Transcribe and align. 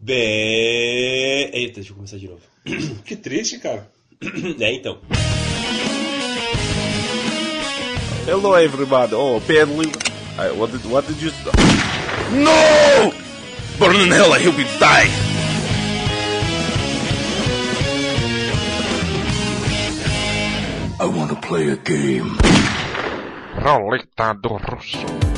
Bem. 0.00 1.50
Eita, 1.52 1.74
deixa 1.74 1.90
eu 1.90 1.96
começar 1.96 2.16
de 2.16 2.26
novo. 2.26 2.40
Que 3.04 3.16
triste, 3.16 3.58
cara. 3.58 3.90
É, 4.60 4.72
então. 4.72 4.98
Hello, 8.26 8.56
everybody. 8.56 9.14
Oh, 9.14 9.40
badly. 9.40 9.92
I, 10.38 10.52
what 10.52 10.72
did 10.72 10.84
what 10.90 11.06
did 11.06 11.20
you? 11.20 11.32
No! 12.32 13.12
Burn 13.78 13.96
in 13.96 14.10
hell, 14.10 14.32
I 14.32 14.44
hope 14.44 14.58
you 14.58 14.64
die. 14.78 15.08
I 21.00 21.06
want 21.06 21.30
to 21.30 21.36
play 21.36 21.70
a 21.70 21.76
game. 21.76 22.36
Roleta 23.56 24.34
do 24.34 24.56
Russo. 24.58 25.29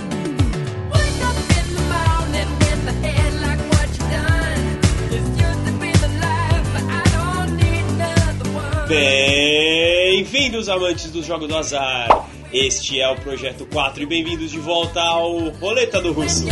Bem-vindos, 8.92 10.68
amantes 10.68 11.10
dos 11.10 11.24
Jogos 11.24 11.48
do 11.48 11.56
Azar. 11.56 12.28
Este 12.52 13.00
é 13.00 13.08
o 13.08 13.16
Projeto 13.16 13.64
4 13.72 14.02
e 14.02 14.04
bem-vindos 14.06 14.50
de 14.50 14.58
volta 14.58 15.00
ao 15.00 15.48
Roleta 15.48 15.98
do 15.98 16.12
Russo. 16.12 16.44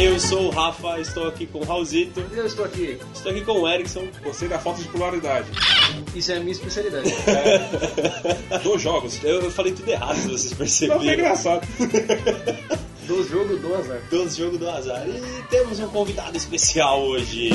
Eu 0.00 0.18
sou 0.18 0.48
o 0.48 0.50
Rafa, 0.50 0.98
estou 0.98 1.28
aqui 1.28 1.46
com 1.46 1.60
o 1.60 1.64
Raulzito, 1.64 2.20
Eu 2.34 2.44
estou 2.46 2.64
aqui. 2.64 2.98
estou 3.14 3.30
aqui 3.30 3.42
com 3.42 3.60
o 3.60 3.68
Erickson. 3.68 4.08
Gostei 4.24 4.48
da 4.48 4.58
falta 4.58 4.82
de 4.82 4.88
polaridade. 4.88 5.46
Isso 6.16 6.32
é 6.32 6.38
a 6.38 6.40
minha 6.40 6.50
especialidade. 6.50 7.08
Dos 8.64 8.82
jogos. 8.82 9.22
Eu, 9.22 9.40
eu 9.40 9.50
falei 9.52 9.72
tudo 9.72 9.88
errado, 9.88 10.16
se 10.36 10.52
vocês 10.52 10.90
Não, 10.90 10.98
foi 10.98 11.06
perceberam. 11.06 11.12
engraçado. 11.14 11.64
Do 13.06 13.22
jogo 13.28 13.56
do 13.56 13.74
azar. 13.74 14.00
Dos 14.10 14.36
Jogos 14.36 14.58
do 14.58 14.70
Azar. 14.70 15.06
E 15.06 15.42
temos 15.48 15.78
um 15.78 15.88
convidado 15.88 16.36
especial 16.36 17.02
hoje. 17.02 17.50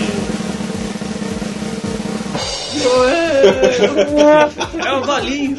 É 4.86 4.94
o 4.94 5.04
Valinho. 5.04 5.58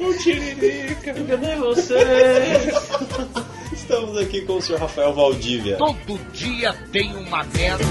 O 0.00 0.14
Tiririca. 0.14 1.12
Cadê 1.12 1.56
você? 1.56 1.94
Estamos 3.72 4.16
aqui 4.16 4.40
com 4.42 4.54
o 4.54 4.62
Sr. 4.62 4.78
Rafael 4.78 5.12
Valdívia. 5.12 5.76
Todo 5.76 6.18
dia 6.32 6.72
tem 6.90 7.14
uma 7.14 7.44
merda. 7.44 7.84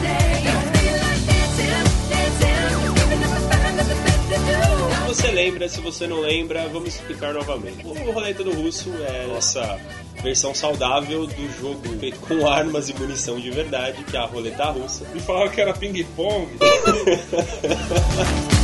Se 5.01 5.07
você 5.07 5.31
lembra, 5.31 5.69
se 5.69 5.81
você 5.81 6.07
não 6.07 6.19
lembra, 6.19 6.67
vamos 6.67 6.95
explicar 6.95 7.33
novamente. 7.33 7.85
O 7.85 8.11
Roleta 8.11 8.44
do 8.44 8.51
Russo 8.51 8.91
é 9.07 9.38
essa 9.38 9.79
versão 10.25 10.55
saudável 10.55 11.27
do 11.27 11.59
jogo 11.59 11.81
feito 11.99 12.19
com 12.19 12.47
armas 12.47 12.89
e 12.89 12.93
munição 12.95 13.39
de 13.39 13.51
verdade, 13.51 14.03
que 14.03 14.17
é 14.17 14.19
a 14.19 14.25
roleta 14.25 14.65
russa. 14.65 15.05
Me 15.13 15.19
falaram 15.19 15.51
que 15.51 15.61
era 15.61 15.71
ping-pong. 15.71 16.49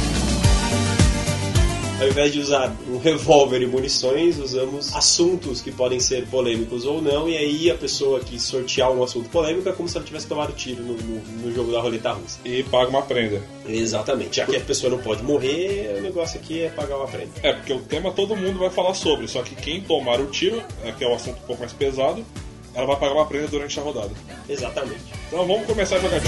Ao 2.01 2.07
invés 2.07 2.33
de 2.33 2.39
usar 2.39 2.75
um 2.89 2.97
revólver 2.97 3.61
e 3.61 3.67
munições, 3.67 4.39
usamos 4.39 4.95
assuntos 4.95 5.61
que 5.61 5.71
podem 5.71 5.99
ser 5.99 6.25
polêmicos 6.25 6.83
ou 6.83 6.99
não, 6.99 7.29
e 7.29 7.37
aí 7.37 7.69
a 7.69 7.75
pessoa 7.75 8.19
que 8.19 8.39
sortear 8.39 8.89
um 8.91 9.03
assunto 9.03 9.29
polêmico 9.29 9.69
é 9.69 9.71
como 9.71 9.87
se 9.87 9.97
ela 9.97 10.05
tivesse 10.05 10.25
tomado 10.25 10.51
tiro 10.53 10.81
no, 10.81 10.93
no- 10.95 11.21
no 11.43 11.53
jogo 11.53 11.71
da 11.71 11.79
roleta 11.79 12.11
russa. 12.13 12.39
E 12.43 12.63
paga 12.63 12.89
uma 12.89 13.03
prenda. 13.03 13.39
Exatamente. 13.67 14.37
Já 14.37 14.47
que 14.47 14.55
a 14.55 14.61
pessoa 14.61 14.89
não 14.89 14.97
pode 14.97 15.21
morrer, 15.21 15.95
o 15.99 16.01
negócio 16.01 16.39
aqui 16.39 16.63
é 16.63 16.69
pagar 16.69 16.97
uma 16.97 17.07
prenda. 17.07 17.29
É, 17.43 17.53
porque 17.53 17.71
o 17.73 17.79
tema 17.81 18.11
todo 18.11 18.35
mundo 18.35 18.57
vai 18.57 18.71
falar 18.71 18.95
sobre. 18.95 19.27
Só 19.27 19.43
que 19.43 19.53
quem 19.53 19.81
tomar 19.81 20.19
o 20.19 20.25
tiro, 20.25 20.59
é, 20.83 20.91
que 20.91 21.03
é 21.03 21.07
um 21.07 21.13
assunto 21.13 21.37
um 21.37 21.45
pouco 21.45 21.59
mais 21.61 21.71
pesado, 21.71 22.25
ela 22.73 22.87
vai 22.87 22.95
pagar 22.95 23.13
uma 23.13 23.27
prenda 23.27 23.47
durante 23.47 23.79
a 23.79 23.83
rodada. 23.83 24.09
Exatamente. 24.49 25.01
Então 25.27 25.45
vamos 25.45 25.67
começar 25.67 25.97
a 25.97 25.99
jogar 25.99 26.19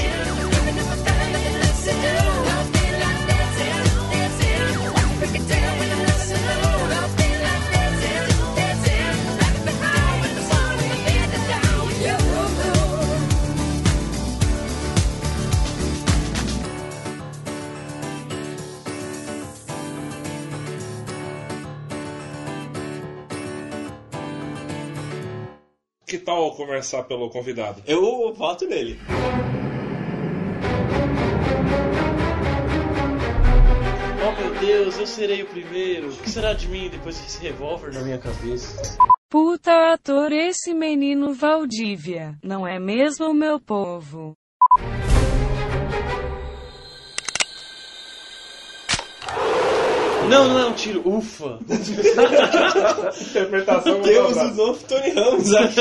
Que 26.14 26.20
tal 26.20 26.52
começar 26.52 27.02
pelo 27.06 27.28
convidado? 27.28 27.82
Eu 27.88 28.32
voto 28.36 28.68
nele. 28.68 29.00
Oh 34.22 34.40
meu 34.40 34.54
Deus, 34.60 35.00
eu 35.00 35.08
serei 35.08 35.42
o 35.42 35.48
primeiro. 35.48 36.10
O 36.10 36.18
que 36.18 36.30
será 36.30 36.54
de 36.54 36.68
mim 36.68 36.88
depois 36.88 37.20
desse 37.20 37.42
revólver 37.42 37.92
na 37.92 38.02
minha 38.02 38.20
cabeça? 38.20 38.96
Puta 39.28 39.92
ator 39.92 40.32
esse 40.32 40.72
menino 40.72 41.34
Valdívia, 41.34 42.38
não 42.44 42.68
é 42.68 42.78
mesmo 42.78 43.34
meu 43.34 43.60
povo? 43.60 44.38
Não, 50.34 50.48
não 50.50 50.60
é 50.60 50.66
um 50.66 50.74
tiro. 50.74 51.08
Ufa. 51.08 51.60
Interpretação 53.22 54.02
Temos 54.02 54.38
o 54.38 54.54
novo 54.54 54.84
Tony 54.86 55.10
Ramos 55.12 55.54
aqui. 55.54 55.80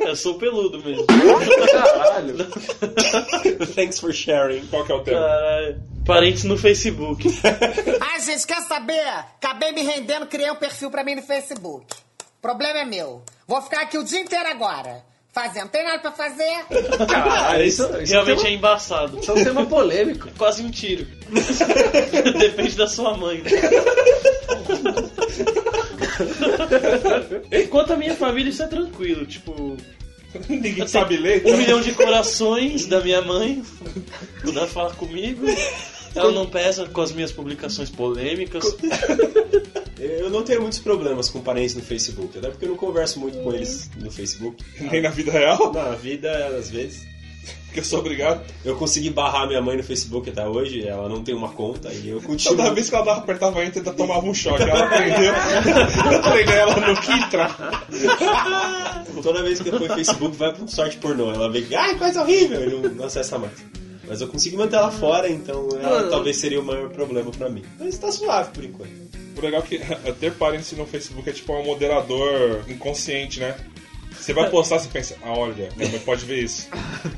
Eu 0.00 0.16
sou 0.16 0.34
peludo 0.34 0.82
mesmo. 0.82 1.06
Caralho. 1.06 2.36
Thanks 3.74 4.00
for 4.00 4.12
sharing. 4.12 4.66
Qual 4.66 4.84
que 4.84 4.92
é 4.92 4.94
o 4.94 5.00
tema? 5.00 5.20
Caralho. 5.20 5.82
Parentes 6.06 6.44
no 6.44 6.56
Facebook. 6.56 7.28
Ai, 8.00 8.20
gente, 8.20 8.46
quer 8.46 8.60
saber? 8.62 9.06
Acabei 9.08 9.72
me 9.72 9.82
rendendo, 9.82 10.26
criei 10.26 10.50
um 10.50 10.56
perfil 10.56 10.90
pra 10.90 11.04
mim 11.04 11.14
no 11.14 11.22
Facebook. 11.22 11.86
Problema 12.40 12.80
é 12.80 12.84
meu. 12.84 13.22
Vou 13.46 13.62
ficar 13.62 13.82
aqui 13.82 13.96
o 13.96 14.04
dia 14.04 14.20
inteiro 14.20 14.48
agora. 14.48 15.02
Fazendo. 15.34 15.68
Tem 15.68 15.82
nada 15.84 15.98
pra 15.98 16.12
fazer? 16.12 16.64
Caralho, 17.08 17.64
isso, 17.64 17.84
realmente 18.06 18.46
é 18.46 18.50
é 18.50 18.52
embaçado. 18.52 19.18
Isso 19.18 19.32
é 19.32 19.34
um 19.34 19.42
tema 19.44 19.66
polêmico. 19.66 20.28
Quase 20.38 20.62
um 20.62 20.70
tiro. 20.70 21.06
Depende 22.38 22.76
da 22.76 22.86
sua 22.86 23.16
mãe. 23.16 23.42
né? 23.42 23.50
Enquanto 27.64 27.92
a 27.92 27.96
minha 27.96 28.14
família, 28.14 28.50
isso 28.50 28.62
é 28.62 28.66
tranquilo. 28.68 29.26
Tipo, 29.26 29.76
Ninguém 30.48 30.86
sabe 30.86 31.16
ler. 31.16 31.38
um 31.44 31.48
então- 31.48 31.56
milhão 31.58 31.80
de 31.80 31.92
corações 31.92 32.86
da 32.86 33.00
minha 33.00 33.20
mãe. 33.22 33.62
Quando 34.42 34.58
ela 34.58 34.68
fala 34.68 34.94
comigo. 34.94 35.46
Ela 36.14 36.30
não 36.30 36.46
pesa 36.46 36.86
com 36.86 37.00
as 37.00 37.10
minhas 37.10 37.32
publicações 37.32 37.90
polêmicas. 37.90 38.64
Eu 39.98 40.28
não 40.30 40.42
tenho 40.42 40.60
muitos 40.60 40.78
problemas 40.78 41.28
com 41.28 41.40
parentes 41.40 41.74
no 41.74 41.82
Facebook, 41.82 42.36
até 42.38 42.48
porque 42.48 42.64
eu 42.64 42.70
não 42.70 42.76
converso 42.76 43.20
muito 43.20 43.38
com 43.38 43.52
eles 43.52 43.90
no 43.96 44.10
Facebook. 44.10 44.64
Nem 44.80 45.02
na 45.02 45.10
vida 45.10 45.30
real. 45.32 45.72
Na 45.72 45.90
vida, 45.90 46.30
às 46.58 46.70
vezes. 46.70 47.06
Porque 47.66 47.80
eu 47.80 47.84
sou 47.84 47.98
obrigado. 47.98 48.40
Eu 48.64 48.76
consegui 48.76 49.10
barrar 49.10 49.48
minha 49.48 49.60
mãe 49.60 49.76
no 49.76 49.82
Facebook 49.82 50.30
até 50.30 50.46
hoje, 50.46 50.86
ela 50.86 51.08
não 51.08 51.24
tem 51.24 51.34
uma 51.34 51.48
conta 51.48 51.92
e 51.92 52.08
eu 52.08 52.20
continuo. 52.20 52.56
Toda 52.56 52.72
vez 52.72 52.88
que 52.88 52.94
ela 52.94 53.16
apertava 53.16 53.64
enter, 53.64 53.80
ainda 53.80 53.92
tomava 53.92 54.24
um 54.24 54.32
choque. 54.32 54.62
Ela 54.62 54.84
aprendeu. 54.84 55.32
Eu 56.12 56.22
treinei 56.22 56.54
ela 56.54 56.76
no 56.76 57.00
Kitra. 57.00 57.50
Toda 59.22 59.42
vez 59.42 59.60
que 59.60 59.68
eu 59.68 59.78
for 59.78 59.88
no 59.88 59.94
Facebook 59.94 60.36
vai 60.36 60.52
pra 60.52 60.62
um 60.62 60.68
sorte 60.68 60.98
pornô. 60.98 61.32
Ela 61.32 61.50
vê 61.50 61.62
que, 61.62 61.74
ai, 61.74 61.96
coisa 61.96 62.22
horrível, 62.22 62.62
e 62.62 62.70
não, 62.72 62.90
não 62.90 63.04
acessa 63.06 63.38
mais. 63.38 63.52
Mas 64.06 64.20
eu 64.20 64.28
consegui 64.28 64.56
manter 64.56 64.76
ela 64.76 64.90
fora, 64.90 65.28
então 65.28 65.68
ela 65.80 66.08
talvez 66.10 66.36
seria 66.36 66.60
o 66.60 66.64
maior 66.64 66.90
problema 66.90 67.30
pra 67.30 67.48
mim. 67.48 67.64
Mas 67.80 67.98
tá 67.98 68.12
suave 68.12 68.50
por 68.52 68.62
enquanto. 68.62 69.23
O 69.36 69.40
legal 69.40 69.60
é 69.62 69.66
que 69.66 69.78
ter 70.20 70.32
parentes 70.34 70.72
no 70.72 70.86
Facebook 70.86 71.28
é 71.28 71.32
tipo 71.32 71.52
um 71.54 71.64
moderador 71.64 72.64
inconsciente, 72.68 73.40
né? 73.40 73.54
Você 74.16 74.32
vai 74.32 74.48
postar, 74.48 74.78
você 74.78 74.88
pensa, 74.88 75.16
ah, 75.22 75.32
olha, 75.36 75.68
minha 75.76 75.88
mãe 75.90 75.98
pode 76.00 76.24
ver 76.24 76.42
isso. 76.44 76.68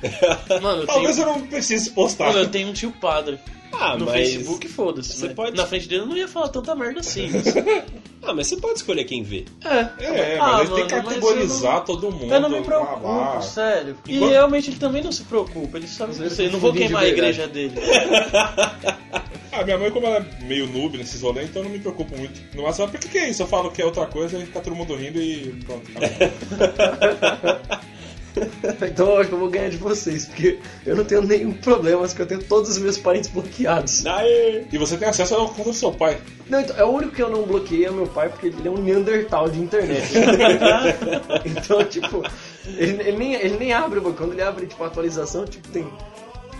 Mano, 0.62 0.82
eu 0.82 0.86
Talvez 0.86 1.16
tenho, 1.16 1.28
eu 1.28 1.32
não 1.34 1.46
precise 1.46 1.90
postar. 1.90 2.26
mano, 2.28 2.38
eu 2.40 2.48
tenho 2.48 2.68
um 2.68 2.72
tio 2.72 2.90
padre. 2.90 3.38
Ah, 3.72 3.96
no 3.96 4.06
mas. 4.06 4.14
Facebook, 4.30 4.66
foda-se. 4.68 5.12
Você 5.12 5.28
né? 5.28 5.34
pode- 5.34 5.56
Na 5.56 5.66
frente 5.66 5.86
dele 5.88 6.02
eu 6.02 6.06
não 6.06 6.16
ia 6.16 6.26
falar 6.26 6.48
tanta 6.48 6.74
merda 6.74 7.00
assim. 7.00 7.30
Mas... 7.30 7.44
Ah, 8.28 8.34
mas 8.34 8.48
você 8.48 8.56
pode 8.56 8.78
escolher 8.78 9.04
quem 9.04 9.22
vê. 9.22 9.44
É. 9.64 10.04
É, 10.04 10.38
Ah, 10.40 10.52
mas 10.54 10.68
ele 10.70 10.74
tem 10.80 10.86
que 10.88 10.94
mano, 10.96 11.08
categorizar 11.08 11.74
não- 11.74 11.84
todo 11.84 12.10
mundo. 12.10 12.32
Eu 12.34 12.40
não 12.40 12.48
me 12.50 12.60
preocupo, 12.62 12.98
blá. 13.00 13.40
sério. 13.40 13.96
E 14.08 14.16
Igual- 14.16 14.30
realmente 14.30 14.70
ele 14.70 14.78
também 14.80 15.00
não 15.04 15.12
se 15.12 15.22
preocupa. 15.24 15.76
Ele 15.78 15.86
sabe 15.86 16.12
que 16.12 16.18
você 16.28 16.46
eu 16.46 16.50
não 16.50 16.58
vou 16.58 16.72
queimar 16.72 17.04
a 17.04 17.06
igreja 17.08 17.46
dele. 17.46 17.74
Ah, 19.56 19.64
minha 19.64 19.78
mãe, 19.78 19.90
como 19.90 20.06
ela 20.06 20.18
é 20.18 20.44
meio 20.44 20.66
noob 20.66 20.98
nesses 20.98 21.22
rolês, 21.22 21.48
então 21.48 21.62
eu 21.62 21.68
não 21.68 21.72
me 21.72 21.78
preocupo 21.78 22.14
muito. 22.14 22.38
No 22.54 22.64
máximo, 22.64 22.84
ah, 22.84 22.88
por 22.88 23.00
que, 23.00 23.08
que 23.08 23.16
é 23.16 23.30
isso? 23.30 23.42
Eu 23.42 23.46
falo 23.46 23.70
que 23.70 23.80
é 23.80 23.86
outra 23.86 24.04
coisa 24.04 24.36
e 24.36 24.44
fica 24.44 24.60
todo 24.60 24.76
mundo 24.76 24.94
rindo 24.94 25.18
e 25.18 25.54
pronto. 25.64 25.90
Então 28.82 29.08
eu 29.08 29.18
acho 29.18 29.28
que 29.30 29.34
eu 29.34 29.38
vou 29.38 29.48
ganhar 29.48 29.70
de 29.70 29.78
vocês, 29.78 30.26
porque 30.26 30.58
eu 30.84 30.94
não 30.94 31.04
tenho 31.04 31.22
nenhum 31.22 31.54
problema, 31.54 32.02
mas 32.02 32.12
que 32.12 32.20
eu 32.20 32.26
tenho 32.26 32.42
todos 32.42 32.68
os 32.68 32.76
meus 32.76 32.98
parentes 32.98 33.30
bloqueados. 33.30 34.04
Aê! 34.04 34.64
E 34.70 34.76
você 34.76 34.98
tem 34.98 35.08
acesso 35.08 35.34
ao 35.34 35.48
conta 35.48 35.70
do 35.70 35.72
seu 35.72 35.90
pai. 35.90 36.18
Não, 36.46 36.60
então, 36.60 36.76
é 36.76 36.84
o 36.84 36.90
único 36.90 37.12
que 37.12 37.22
eu 37.22 37.30
não 37.30 37.44
bloqueei 37.44 37.86
é 37.86 37.90
meu 37.90 38.06
pai, 38.06 38.28
porque 38.28 38.48
ele 38.48 38.68
é 38.68 38.70
um 38.70 38.76
Neandertal 38.76 39.48
de 39.48 39.58
internet. 39.58 40.12
então, 41.46 41.82
tipo, 41.84 42.22
ele, 42.76 43.00
ele 43.00 43.16
nem, 43.16 43.34
ele 43.34 43.56
nem 43.56 43.72
abre, 43.72 44.00
mano. 44.00 44.14
quando 44.14 44.32
ele 44.32 44.42
abre 44.42 44.66
tipo, 44.66 44.84
a 44.84 44.86
atualização, 44.88 45.46
tipo, 45.46 45.66
tem 45.68 45.90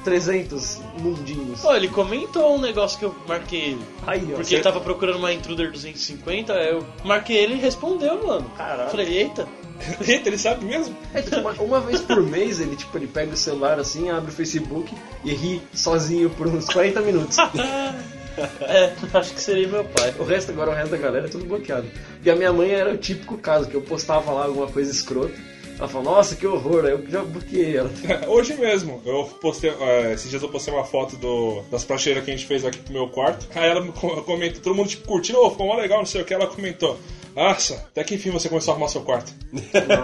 300 0.07 0.81
mundinhos. 1.01 1.61
Pô, 1.63 1.75
ele 1.75 1.89
comentou 1.89 2.55
um 2.55 2.61
negócio 2.61 2.97
que 2.97 3.05
eu 3.05 3.15
marquei 3.27 3.71
ele. 3.71 3.81
Aí, 4.07 4.25
ó. 4.33 4.37
Porque 4.37 4.55
ele 4.55 4.63
tava 4.63 4.81
procurando 4.81 5.19
uma 5.19 5.33
Intruder 5.33 5.73
250, 5.73 6.53
eu 6.53 6.87
marquei 7.05 7.37
ele 7.39 7.55
e 7.55 7.59
respondeu, 7.59 8.25
mano. 8.25 8.49
Caralho. 8.57 8.89
Falei, 8.89 9.19
eita. 9.19 9.49
Eita, 10.07 10.29
ele 10.29 10.39
sabe 10.39 10.65
mesmo? 10.65 10.97
É, 11.13 11.21
tipo, 11.21 11.37
uma, 11.37 11.51
uma 11.53 11.81
vez 11.81 12.01
por 12.01 12.23
mês 12.25 12.61
ele, 12.61 12.77
tipo, 12.77 12.97
ele 12.97 13.09
pega 13.09 13.35
o 13.35 13.37
celular 13.37 13.79
assim, 13.79 14.09
abre 14.09 14.31
o 14.31 14.35
Facebook 14.35 14.95
e 15.23 15.35
ri 15.35 15.61
sozinho 15.75 16.31
por 16.31 16.47
uns 16.47 16.67
40 16.67 17.01
minutos. 17.03 17.37
É, 18.61 18.93
acho 19.15 19.33
que 19.33 19.41
seria 19.41 19.67
meu 19.67 19.83
pai. 19.83 20.15
O 20.19 20.23
resto 20.23 20.53
agora, 20.53 20.71
o 20.71 20.75
resto 20.75 20.91
da 20.91 20.99
galera 20.99 21.25
é 21.25 21.31
tudo 21.31 21.47
bloqueado. 21.47 21.87
E 22.23 22.31
a 22.31 22.37
minha 22.37 22.53
mãe 22.53 22.71
era 22.71 22.93
o 22.93 22.99
típico 22.99 23.39
caso, 23.39 23.67
que 23.67 23.75
eu 23.75 23.81
postava 23.81 24.31
lá 24.31 24.45
alguma 24.45 24.67
coisa 24.67 24.91
escrota. 24.91 25.33
Ela 25.79 25.89
falou, 25.89 26.15
nossa, 26.15 26.35
que 26.37 26.47
horror, 26.47 26.87
aí 26.87 26.93
eu 26.93 27.05
já 27.11 27.23
bloqueei 27.23 27.77
ela. 27.77 27.91
Hoje 28.29 28.55
mesmo, 28.55 29.03
eu 29.05 29.25
postei, 29.41 29.71
é, 29.71 30.13
esses 30.15 30.31
dias 30.31 30.43
eu 30.43 30.49
postei 30.49 30.73
uma 30.73 30.85
foto 30.85 31.17
do, 31.17 31.61
das 31.71 31.85
pratcheiras 31.85 32.25
que 32.25 32.31
a 32.31 32.35
gente 32.37 32.47
fez 32.47 32.65
aqui 32.65 32.79
pro 32.79 32.93
meu 32.95 33.09
quarto. 33.09 33.47
Aí 33.55 33.69
ela 33.69 33.83
me 33.83 33.93
co- 33.93 34.23
comentou, 34.23 34.63
todo 34.63 34.75
mundo 34.75 34.89
tipo, 34.89 35.07
curtindo, 35.07 35.39
oh, 35.41 35.51
ficou 35.51 35.67
mó 35.67 35.75
legal, 35.77 35.99
não 35.99 36.07
sei 36.07 36.23
o 36.23 36.25
que. 36.25 36.33
Ela 36.33 36.47
comentou, 36.47 36.99
nossa, 37.35 37.75
até 37.75 38.03
que 38.05 38.15
enfim 38.15 38.31
você 38.31 38.49
começou 38.49 38.73
a 38.73 38.75
arrumar 38.75 38.89
seu 38.89 39.03
quarto. 39.03 39.31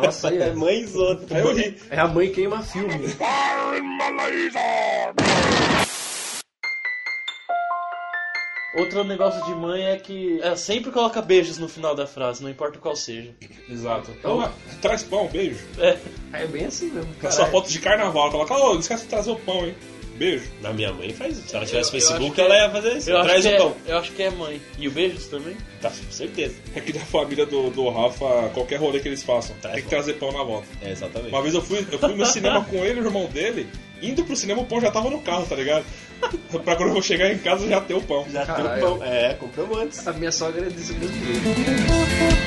Nossa, 0.02 0.28
aí 0.28 0.38
É 0.42 0.48
é, 0.48 0.52
mãezona. 0.52 1.20
Aí 1.30 1.40
eu 1.40 1.54
ri. 1.54 1.76
é 1.90 1.98
a 1.98 2.06
mãe 2.06 2.30
queima 2.30 2.62
filme. 2.62 3.08
Outro 8.74 9.04
negócio 9.04 9.44
de 9.44 9.54
mãe 9.54 9.84
é 9.84 9.96
que 9.96 10.40
ela 10.42 10.56
sempre 10.56 10.90
coloca 10.90 11.20
beijos 11.20 11.58
no 11.58 11.68
final 11.68 11.94
da 11.94 12.06
frase, 12.06 12.42
não 12.42 12.48
importa 12.50 12.78
qual 12.78 12.96
seja. 12.96 13.30
Exato. 13.68 14.10
Então, 14.18 14.50
traz 14.80 15.02
pão, 15.02 15.28
beijo. 15.28 15.58
É, 15.78 15.98
É 16.32 16.46
bem 16.46 16.64
assim 16.66 16.86
mesmo. 16.90 17.10
Na 17.22 17.30
sua 17.30 17.46
foto 17.46 17.68
de 17.68 17.78
carnaval, 17.78 18.30
coloca, 18.30 18.54
ô, 18.54 18.72
não 18.74 18.80
esquece 18.80 19.02
de 19.04 19.08
trazer 19.10 19.30
o 19.30 19.36
pão, 19.36 19.66
hein. 19.66 19.74
Beijo. 20.16 20.44
Na 20.60 20.72
minha 20.72 20.92
mãe 20.92 21.12
faz 21.12 21.36
isso. 21.38 21.48
Se 21.48 21.56
ela 21.56 21.66
tivesse 21.66 21.90
Eu- 21.90 21.98
eu 21.98 22.00
Facebook, 22.00 22.24
acho 22.26 22.34
que 22.34 22.40
ela 22.40 22.54
é- 22.56 22.62
ia 22.64 22.70
fazer 22.70 22.96
isso. 22.96 23.10
eu 23.10 23.22
Traz 23.22 23.44
o 23.44 23.48
é, 23.48 23.56
pão. 23.58 23.76
eu 23.86 23.98
acho 23.98 24.12
que 24.12 24.22
é 24.22 24.30
mãe. 24.30 24.62
E 24.78 24.88
o 24.88 24.90
beijos 24.90 25.26
também? 25.26 25.56
Tá, 25.80 25.90
com 25.90 26.10
certeza. 26.12 26.54
É 26.74 26.80
que 26.80 26.92
da 26.92 27.00
família 27.00 27.44
do, 27.46 27.70
do 27.70 27.88
Rafa, 27.90 28.50
qualquer 28.54 28.76
rolê 28.78 29.00
que 29.00 29.08
eles 29.08 29.22
façam, 29.22 29.56
Traz 29.60 29.74
tem 29.74 29.84
que 29.84 29.90
pão. 29.90 29.98
trazer 29.98 30.14
pão 30.14 30.32
na 30.32 30.42
volta. 30.44 30.66
É, 30.82 30.92
exatamente. 30.92 31.30
Uma 31.30 31.42
vez 31.42 31.54
eu 31.54 31.62
fui, 31.62 31.84
eu 31.90 31.98
fui 31.98 32.14
no 32.14 32.24
cinema 32.26 32.64
com 32.70 32.76
ele 32.84 33.00
e 33.00 33.02
o 33.02 33.06
irmão 33.06 33.26
dele, 33.26 33.66
indo 34.02 34.24
pro 34.24 34.36
cinema 34.36 34.62
o 34.62 34.66
pão 34.66 34.80
já 34.80 34.90
tava 34.90 35.10
no 35.10 35.20
carro, 35.20 35.46
tá 35.46 35.54
ligado? 35.54 35.84
pra 36.64 36.76
quando 36.76 36.88
eu 36.88 36.92
vou 36.92 37.02
chegar 37.02 37.32
em 37.32 37.38
casa 37.38 37.68
já 37.68 37.80
ter 37.80 37.94
o 37.94 38.02
pão. 38.02 38.26
Já 38.30 38.44
tem 38.44 38.54
Caralho. 38.54 38.86
o 38.86 38.98
pão. 38.98 39.06
É, 39.06 39.34
compramos 39.34 39.78
antes. 39.78 40.06
A 40.06 40.12
minha 40.12 40.32
sogra 40.32 40.66
é 40.66 40.70
desse 40.70 40.92
mesmo 40.94 42.41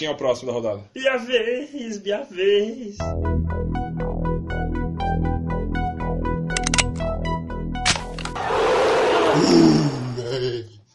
Quem 0.00 0.08
é 0.08 0.10
o 0.10 0.16
próximo 0.16 0.50
da 0.50 0.54
rodada? 0.54 0.82
Minha 0.96 1.18
vez, 1.18 2.02
minha 2.02 2.22
vez. 2.22 2.96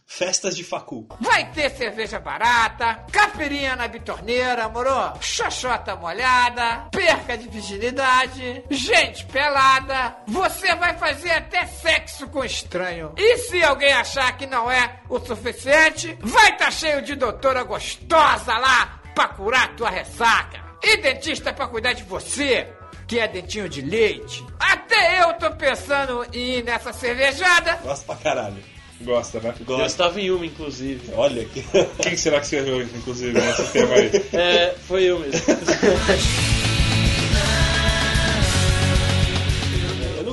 Festas 0.08 0.56
de 0.56 0.64
facu. 0.64 1.06
Vai 1.20 1.52
ter 1.52 1.70
cerveja 1.72 2.20
barata, 2.20 3.06
capirinha 3.12 3.76
na 3.76 3.88
bitorneira, 3.88 4.70
moro? 4.70 5.14
Xoxota 5.20 5.94
molhada, 5.98 6.88
perca 6.90 7.38
de 7.38 7.50
virginidade, 7.50 8.64
gente 8.72 9.26
pelada. 9.26 10.16
Você 10.26 10.74
vai 10.76 10.98
fazer 10.98 11.32
até 11.32 11.66
sexo 11.66 12.05
com 12.24 12.44
estranho. 12.44 13.12
E 13.18 13.38
se 13.38 13.64
alguém 13.64 13.92
achar 13.94 14.38
que 14.38 14.46
não 14.46 14.72
é 14.72 15.00
o 15.10 15.20
suficiente, 15.20 16.18
vai 16.22 16.52
estar 16.52 16.72
cheio 16.72 17.02
de 17.02 17.16
doutora 17.16 17.64
gostosa 17.64 18.58
lá 18.58 19.02
pra 19.14 19.28
curar 19.30 19.76
tua 19.76 19.90
ressaca. 19.90 20.64
E 20.84 20.98
dentista 20.98 21.52
pra 21.52 21.68
cuidar 21.68 21.94
de 21.94 22.04
você. 22.04 22.68
Que 23.08 23.20
é 23.20 23.28
dentinho 23.28 23.70
de 23.70 23.82
leite. 23.82 24.44
Até 24.60 25.24
eu 25.24 25.34
tô 25.34 25.52
pensando 25.52 26.26
em 26.34 26.58
ir 26.58 26.64
nessa 26.64 26.92
cervejada. 26.92 27.80
Gosto 27.84 28.06
pra 28.06 28.16
caralho. 28.16 28.58
Gosta, 29.02 29.40
né? 29.40 29.54
Eu 29.60 29.66
Gosto. 29.66 29.86
estava 29.86 30.22
em 30.22 30.32
uma, 30.32 30.46
inclusive. 30.46 31.12
Olha 31.14 31.42
aqui. 31.44 31.64
Quem 32.02 32.16
será 32.18 32.38
que 32.40 32.46
escreveu, 32.46 32.82
inclusive, 32.82 33.34
nesse 33.34 33.64
tema 33.72 33.94
aí? 33.94 34.12
É, 34.34 34.76
foi 34.88 35.04
eu 35.04 35.20
mesmo. 35.20 35.40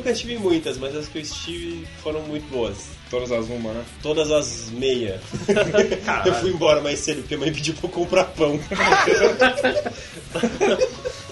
Nunca 0.03 0.15
tive 0.15 0.37
muitas, 0.37 0.79
mas 0.79 0.97
as 0.97 1.07
que 1.07 1.19
eu 1.19 1.23
estive 1.23 1.87
foram 2.03 2.23
muito 2.23 2.51
boas. 2.51 2.89
Todas 3.13 3.31
as 3.31 3.45
uma, 3.51 3.75
né? 3.75 3.85
Todas 4.03 4.31
as 4.31 4.71
meia. 4.71 5.21
eu 6.25 6.35
fui 6.37 6.51
embora 6.51 6.81
mais 6.81 6.99
cedo 6.99 7.19
porque 7.21 7.35
a 7.35 7.39
mãe 7.39 7.53
pediu 7.53 7.75
pra 7.75 7.85
eu 7.85 7.91
comprar 7.93 8.25
pão. 8.25 8.59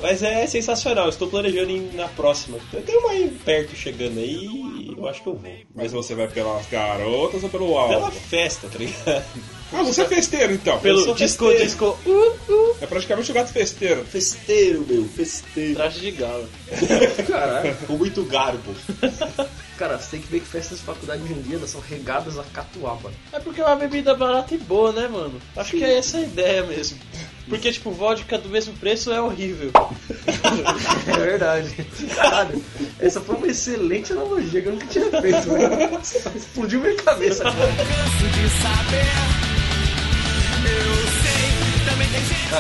Mas 0.02 0.22
é 0.22 0.46
sensacional, 0.46 1.08
estou 1.08 1.28
planejando 1.28 1.70
ir 1.70 1.90
na 1.94 2.06
próxima. 2.08 2.58
Eu 2.70 2.82
tenho 2.82 3.00
uma 3.00 3.12
aí 3.12 3.30
perto 3.46 3.74
chegando 3.74 4.18
aí 4.18 4.44
e 4.44 4.94
eu 4.94 5.08
acho 5.08 5.22
que 5.22 5.28
eu 5.28 5.36
vou. 5.36 5.52
Mas 5.74 5.92
você 5.92 6.14
vai 6.14 6.28
pelas 6.28 6.66
garotas 6.66 7.42
ou 7.44 7.48
pelo 7.48 7.68
Pela 7.68 7.94
alvo? 8.06 8.10
festa, 8.12 8.68
tá 8.68 8.78
ligado? 8.78 9.24
Ah, 9.72 9.82
você 9.82 10.02
é 10.02 10.06
festeiro, 10.06 10.52
então. 10.52 10.78
Pelo 10.80 11.14
disco, 11.14 11.46
festeiro. 11.46 11.64
disco, 11.64 11.98
uh, 12.04 12.76
É 12.82 12.86
praticamente 12.86 13.30
o 13.30 13.34
gato 13.34 13.52
festeiro. 13.52 14.04
Festeiro, 14.04 14.84
meu, 14.86 15.04
festeiro. 15.04 15.76
traje 15.76 16.00
de 16.00 16.10
gala. 16.10 16.46
Caralho. 17.26 17.74
Com 17.86 17.96
muito 17.96 18.22
garbo. 18.24 18.74
Cara, 19.80 19.96
você 19.96 20.10
tem 20.10 20.20
que 20.20 20.26
ver 20.30 20.40
que 20.40 20.46
festas 20.46 20.76
de 20.78 20.84
faculdade 20.84 21.22
hoje 21.22 21.32
em 21.32 21.40
dia 21.40 21.56
elas 21.56 21.70
são 21.70 21.80
regadas 21.80 22.38
a 22.38 22.44
catuaba. 22.44 23.10
É 23.32 23.40
porque 23.40 23.62
é 23.62 23.64
uma 23.64 23.76
bebida 23.76 24.14
barata 24.14 24.54
e 24.54 24.58
boa, 24.58 24.92
né, 24.92 25.08
mano? 25.08 25.40
Acho 25.56 25.70
que 25.70 25.82
é 25.82 25.96
essa 25.96 26.18
a 26.18 26.20
ideia 26.20 26.62
mesmo. 26.64 26.98
Porque, 27.48 27.72
tipo, 27.72 27.90
vodka 27.90 28.36
do 28.36 28.50
mesmo 28.50 28.74
preço 28.74 29.10
é 29.10 29.22
horrível. 29.22 29.72
É 31.06 31.16
verdade. 31.16 31.74
Caralho, 32.14 32.62
essa 32.98 33.20
foi 33.20 33.36
uma 33.36 33.46
excelente 33.46 34.12
analogia 34.12 34.60
que 34.60 34.68
eu 34.68 34.72
nunca 34.72 34.86
tinha 34.86 35.10
feito, 35.22 35.50
velho. 35.50 36.00
Explodiu 36.36 36.80
minha 36.80 36.96
cabeça. 36.96 37.44
Cara, 37.44 37.56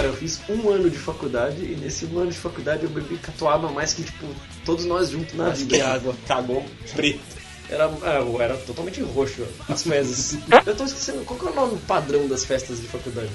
eu 0.04 0.14
fiz 0.14 0.40
um 0.48 0.70
ano 0.70 0.88
de 0.88 0.98
faculdade 0.98 1.62
e 1.64 1.76
nesse 1.76 2.06
um 2.06 2.18
ano 2.18 2.30
de 2.30 2.38
faculdade 2.38 2.84
eu 2.84 2.90
bebi 2.90 3.16
catuaba 3.18 3.70
mais 3.70 3.92
que, 3.92 4.02
tipo, 4.02 4.26
todos 4.64 4.84
nós 4.84 5.10
juntos 5.10 5.34
na 5.34 5.50
vida. 5.50 5.76
Que 5.76 5.80
água. 5.80 6.14
Cagou 6.26 6.64
preto. 6.94 7.20
Era, 7.68 7.84
é, 7.84 8.42
era 8.42 8.56
totalmente 8.56 9.00
roxo 9.02 9.46
as 9.68 9.82
fezes. 9.82 10.38
eu 10.66 10.74
tô 10.74 10.84
esquecendo, 10.84 11.24
qual 11.24 11.38
que 11.38 11.46
é 11.46 11.50
o 11.50 11.54
nome 11.54 11.78
padrão 11.86 12.26
das 12.26 12.44
festas 12.44 12.80
de 12.80 12.88
faculdade? 12.88 13.30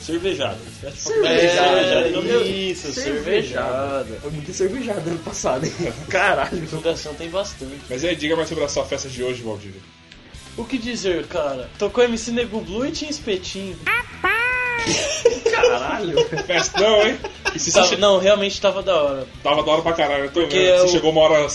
Cervejada. 0.00 0.58
Cervejada. 0.96 1.80
É, 1.80 2.42
isso, 2.42 2.92
cervejada. 2.92 4.18
Eu 4.22 4.30
bebi 4.30 4.52
cervejada 4.52 5.10
ano 5.10 5.18
passado, 5.20 5.64
hein? 5.64 5.72
Caralho. 6.10 6.66
Fundação 6.66 7.14
tem 7.14 7.30
bastante. 7.30 7.80
Mas 7.88 8.04
aí, 8.04 8.16
diga 8.16 8.34
mais 8.34 8.48
sobre 8.48 8.64
a 8.64 8.68
sua 8.68 8.84
festa 8.84 9.08
de 9.08 9.22
hoje, 9.22 9.42
Valdir. 9.42 9.74
O 10.56 10.64
que 10.64 10.76
dizer, 10.76 11.26
cara? 11.28 11.70
Tocou 11.78 12.02
MC 12.04 12.32
Nego 12.32 12.60
Blue 12.60 12.84
e 12.84 12.90
tinha 12.90 13.10
espetinho. 13.10 13.76
Caralho. 15.50 16.16
Festão, 16.46 17.06
hein? 17.06 17.18
Tava- 17.72 17.86
che- 17.88 17.96
não, 17.96 18.18
realmente 18.18 18.60
tava 18.60 18.82
da 18.82 18.96
hora. 19.02 19.26
Tava 19.42 19.62
da 19.62 19.70
hora 19.72 19.82
pra 19.82 19.92
caralho, 19.92 20.24
eu 20.24 20.30
tô 20.32 20.40
Porque 20.40 20.56
vendo. 20.58 20.78
Você 20.78 20.84
eu- 20.84 20.88
chegou 20.88 21.10
uma 21.12 21.20
hora 21.22 21.46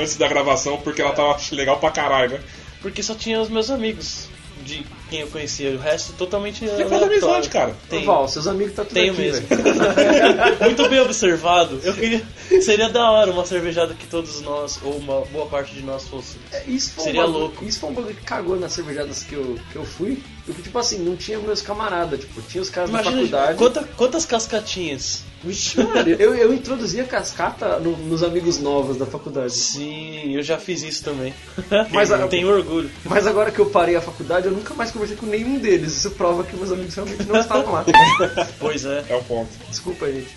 antes 0.00 0.16
da 0.16 0.28
gravação 0.28 0.78
porque 0.78 1.02
ela 1.02 1.12
tava 1.12 1.36
legal 1.52 1.78
pra 1.78 1.90
caralho, 1.90 2.32
né? 2.32 2.40
Porque 2.80 3.02
só 3.02 3.14
tinha 3.14 3.40
os 3.40 3.48
meus 3.48 3.70
amigos 3.70 4.28
de 4.64 4.86
quem 5.08 5.20
eu 5.20 5.26
conhecia. 5.28 5.70
O 5.72 5.78
resto 5.78 6.12
totalmente 6.14 6.60
Tem 6.60 6.68
que 6.68 6.74
fazer 6.84 6.94
aleatório. 6.94 7.24
amizade, 7.26 7.48
cara. 7.48 7.76
Tem. 7.88 8.04
Val, 8.04 8.28
seus 8.28 8.46
amigos 8.46 8.74
tá 8.74 8.84
tudo 8.84 8.94
Tenho 8.94 9.12
aqui, 9.12 9.22
mesmo. 9.22 9.46
Muito 10.64 10.88
bem 10.88 11.00
observado. 11.00 11.80
Eu 11.82 11.94
queria. 11.94 12.22
Seria 12.62 12.88
da 12.88 13.10
hora 13.10 13.30
uma 13.30 13.44
cervejada 13.46 13.94
que 13.94 14.06
todos 14.06 14.40
nós, 14.42 14.78
ou 14.82 14.96
uma 14.96 15.20
boa 15.26 15.46
parte 15.46 15.74
de 15.74 15.82
nós, 15.82 16.06
fosse. 16.08 16.36
É, 16.52 16.64
Isso 16.66 16.92
foi 16.92 17.04
Seria 17.04 17.20
um 17.22 17.24
bagulho, 17.26 17.40
louco. 17.44 17.64
Isso 17.64 17.80
foi 17.80 17.90
um 17.90 17.94
bagulho 17.94 18.14
que 18.14 18.22
cagou 18.22 18.56
nas 18.58 18.72
cervejadas 18.72 19.22
que 19.22 19.34
eu, 19.34 19.58
que 19.72 19.76
eu 19.76 19.84
fui. 19.84 20.22
Porque, 20.46 20.62
tipo 20.62 20.78
assim, 20.78 20.98
não 20.98 21.16
tinha 21.16 21.38
meus 21.38 21.62
camaradas. 21.62 22.20
Tipo, 22.20 22.40
tinha 22.42 22.62
os 22.62 22.70
caras 22.70 22.90
da 22.90 23.00
Imagina 23.00 23.16
faculdade. 23.28 23.58
quanta- 23.58 23.84
quantas 23.96 24.24
cascatinhas 24.26 25.22
Vixe, 25.42 25.82
Cara, 25.86 26.08
eu, 26.10 26.34
eu 26.34 26.52
introduzia 26.52 27.04
cascata 27.04 27.78
no- 27.78 27.96
nos 27.96 28.22
amigos 28.22 28.58
novos 28.58 28.96
da 28.98 29.06
faculdade. 29.06 29.54
Sim, 29.54 30.34
eu 30.36 30.42
já 30.42 30.58
fiz 30.58 30.82
isso 30.82 31.02
também. 31.02 31.32
Mas 31.90 32.12
a- 32.12 32.26
tenho 32.28 32.48
orgulho. 32.48 32.90
Mas 33.04 33.26
agora 33.26 33.50
que 33.50 33.58
eu 33.58 33.66
parei 33.66 33.96
a 33.96 34.00
faculdade, 34.02 34.46
eu 34.46 34.52
nunca 34.52 34.74
mais 34.74 34.90
conversei 34.90 35.16
com 35.16 35.24
nenhum 35.26 35.58
deles. 35.58 35.96
Isso 35.96 36.10
prova 36.10 36.44
que 36.44 36.54
meus 36.56 36.70
amigos 36.70 36.94
realmente 36.94 37.24
não 37.24 37.40
estavam 37.40 37.72
lá. 37.72 37.84
Pois 38.60 38.84
é, 38.84 39.02
É 39.08 39.16
um 39.16 39.22
ponto. 39.24 39.48
Desculpa, 39.70 40.06
gente. 40.12 40.28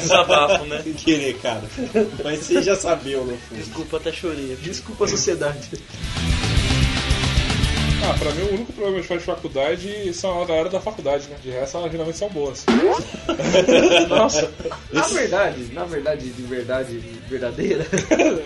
desabafo, 0.00 0.64
né? 0.66 0.80
Sem 0.82 0.92
querer, 0.94 1.34
cara. 1.38 1.62
Mas 2.24 2.38
vocês 2.40 2.64
já 2.64 2.76
sabiam, 2.76 3.24
no 3.24 3.36
fundo. 3.36 3.58
Desculpa, 3.58 3.96
até 3.98 4.12
chorei. 4.12 4.56
Desculpa 4.62 5.04
a 5.04 5.08
sociedade. 5.08 5.68
Ah, 8.04 8.14
pra 8.18 8.30
mim 8.32 8.42
o 8.42 8.54
único 8.54 8.72
problema 8.72 9.00
de 9.02 9.06
fazer 9.08 9.20
faculdade 9.20 10.14
são 10.14 10.40
a 10.42 10.46
galera 10.46 10.68
da 10.68 10.80
faculdade, 10.80 11.28
né? 11.28 11.36
De 11.42 11.50
resto, 11.50 11.76
elas 11.76 11.90
geralmente 11.90 12.16
são 12.18 12.28
boas. 12.30 12.64
Nossa, 14.08 14.50
na 14.92 15.02
verdade, 15.02 15.64
na 15.72 15.84
verdade, 15.84 16.30
de 16.30 16.42
verdade 16.42 16.98
verdadeira, 17.28 17.84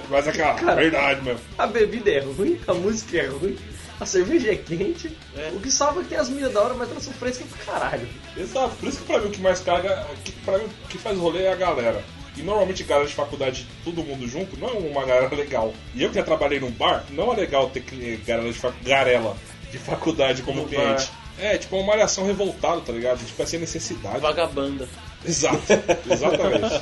Mas 0.08 0.26
aquela 0.26 0.54
verdade 0.74 1.22
mesmo. 1.22 1.40
a 1.58 1.66
bebida 1.66 2.10
é 2.10 2.20
ruim, 2.20 2.58
a 2.66 2.74
música 2.74 3.18
é 3.18 3.26
ruim, 3.26 3.56
a 4.00 4.06
cerveja 4.06 4.50
é 4.52 4.56
quente. 4.56 5.16
O 5.54 5.60
que 5.60 5.70
salva 5.70 6.00
é 6.00 6.02
que 6.04 6.08
tem 6.10 6.18
as 6.18 6.28
minas 6.28 6.52
da 6.52 6.60
hora, 6.62 6.74
mas 6.74 6.90
elas 6.90 7.02
são 7.04 7.12
frescas 7.12 7.46
pra 7.48 7.74
caralho. 7.74 8.08
Exato, 8.36 8.74
por 8.76 8.88
isso 8.88 8.98
que 9.00 9.04
pra 9.06 9.18
mim 9.20 9.28
o 9.28 9.30
que 9.30 9.40
mais 9.40 9.60
caga, 9.60 10.06
que, 10.24 10.32
pra 10.32 10.58
mim 10.58 10.64
o 10.84 10.88
que 10.88 10.98
faz 10.98 11.16
rolê 11.18 11.42
é 11.42 11.52
a 11.52 11.56
galera. 11.56 12.02
E 12.36 12.42
normalmente 12.42 12.82
galera 12.84 13.06
de 13.08 13.14
faculdade, 13.14 13.66
todo 13.84 14.02
mundo 14.02 14.26
junto, 14.26 14.58
não 14.58 14.68
é 14.68 14.72
uma 14.72 15.04
galera 15.04 15.34
legal. 15.34 15.72
E 15.94 16.02
eu 16.02 16.08
que 16.08 16.14
já 16.16 16.22
trabalhei 16.22 16.58
num 16.60 16.70
bar, 16.70 17.04
não 17.10 17.32
é 17.32 17.36
legal 17.36 17.68
ter 17.70 17.80
galera 18.26 18.48
de 18.50 18.58
fac- 18.58 18.74
garela 18.84 19.36
de 19.70 19.78
faculdade 19.78 20.42
como 20.42 20.62
No 20.62 20.68
cliente. 20.68 21.10
É, 21.38 21.56
tipo 21.58 21.76
uma 21.76 21.86
malhação 21.86 22.26
revoltada, 22.26 22.80
tá 22.82 22.92
ligado? 22.92 23.24
Tipo 23.24 23.42
assim, 23.42 23.56
a 23.56 23.60
necessidade. 23.60 24.18
Vagabanda. 24.20 24.88
Exato, 25.24 25.62
exatamente. 26.10 26.80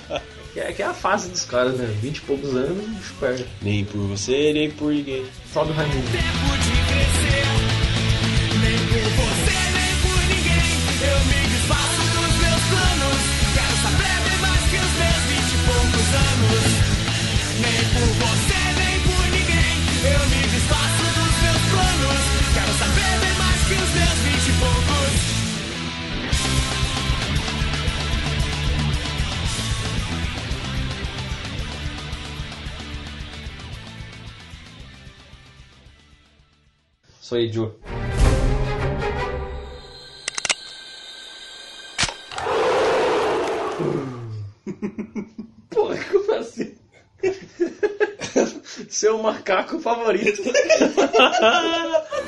Que 0.53 0.61
é, 0.61 0.73
que 0.73 0.83
é 0.83 0.87
a 0.87 0.95
fase 0.95 1.29
dos 1.29 1.45
caras, 1.45 1.77
né? 1.77 1.87
20 2.01 2.17
e 2.17 2.21
poucos 2.23 2.55
anos, 2.57 2.97
pega. 3.21 3.47
Nem 3.63 3.85
por 3.85 3.99
você, 4.09 4.53
nem 4.53 4.71
por 4.71 4.93
ninguém. 4.93 5.25
Só 5.53 5.65
do 5.65 5.73
Raimundo. 5.73 6.09
Soy 37.31 37.47
yo. 37.49 37.79
Porra, 45.71 45.97
como 46.11 46.33
assim? 46.35 46.75
Seu 48.91 49.19
macaco 49.19 49.79
favorito. 49.79 50.43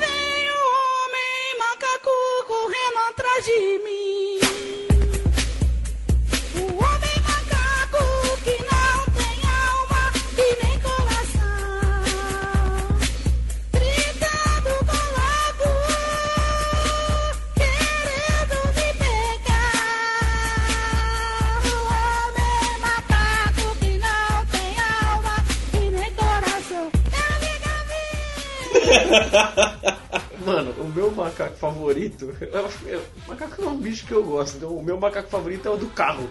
meu 31.03 31.11
macaco 31.11 31.55
favorito. 31.57 32.33
macaco 33.27 33.61
é 33.61 33.67
um 33.67 33.77
bicho 33.77 34.05
que 34.05 34.13
eu 34.13 34.23
gosto. 34.23 34.57
Então, 34.57 34.75
o 34.75 34.83
meu 34.83 34.97
macaco 34.97 35.29
favorito 35.29 35.67
é 35.67 35.71
o 35.71 35.77
do 35.77 35.87
carro. 35.87 36.29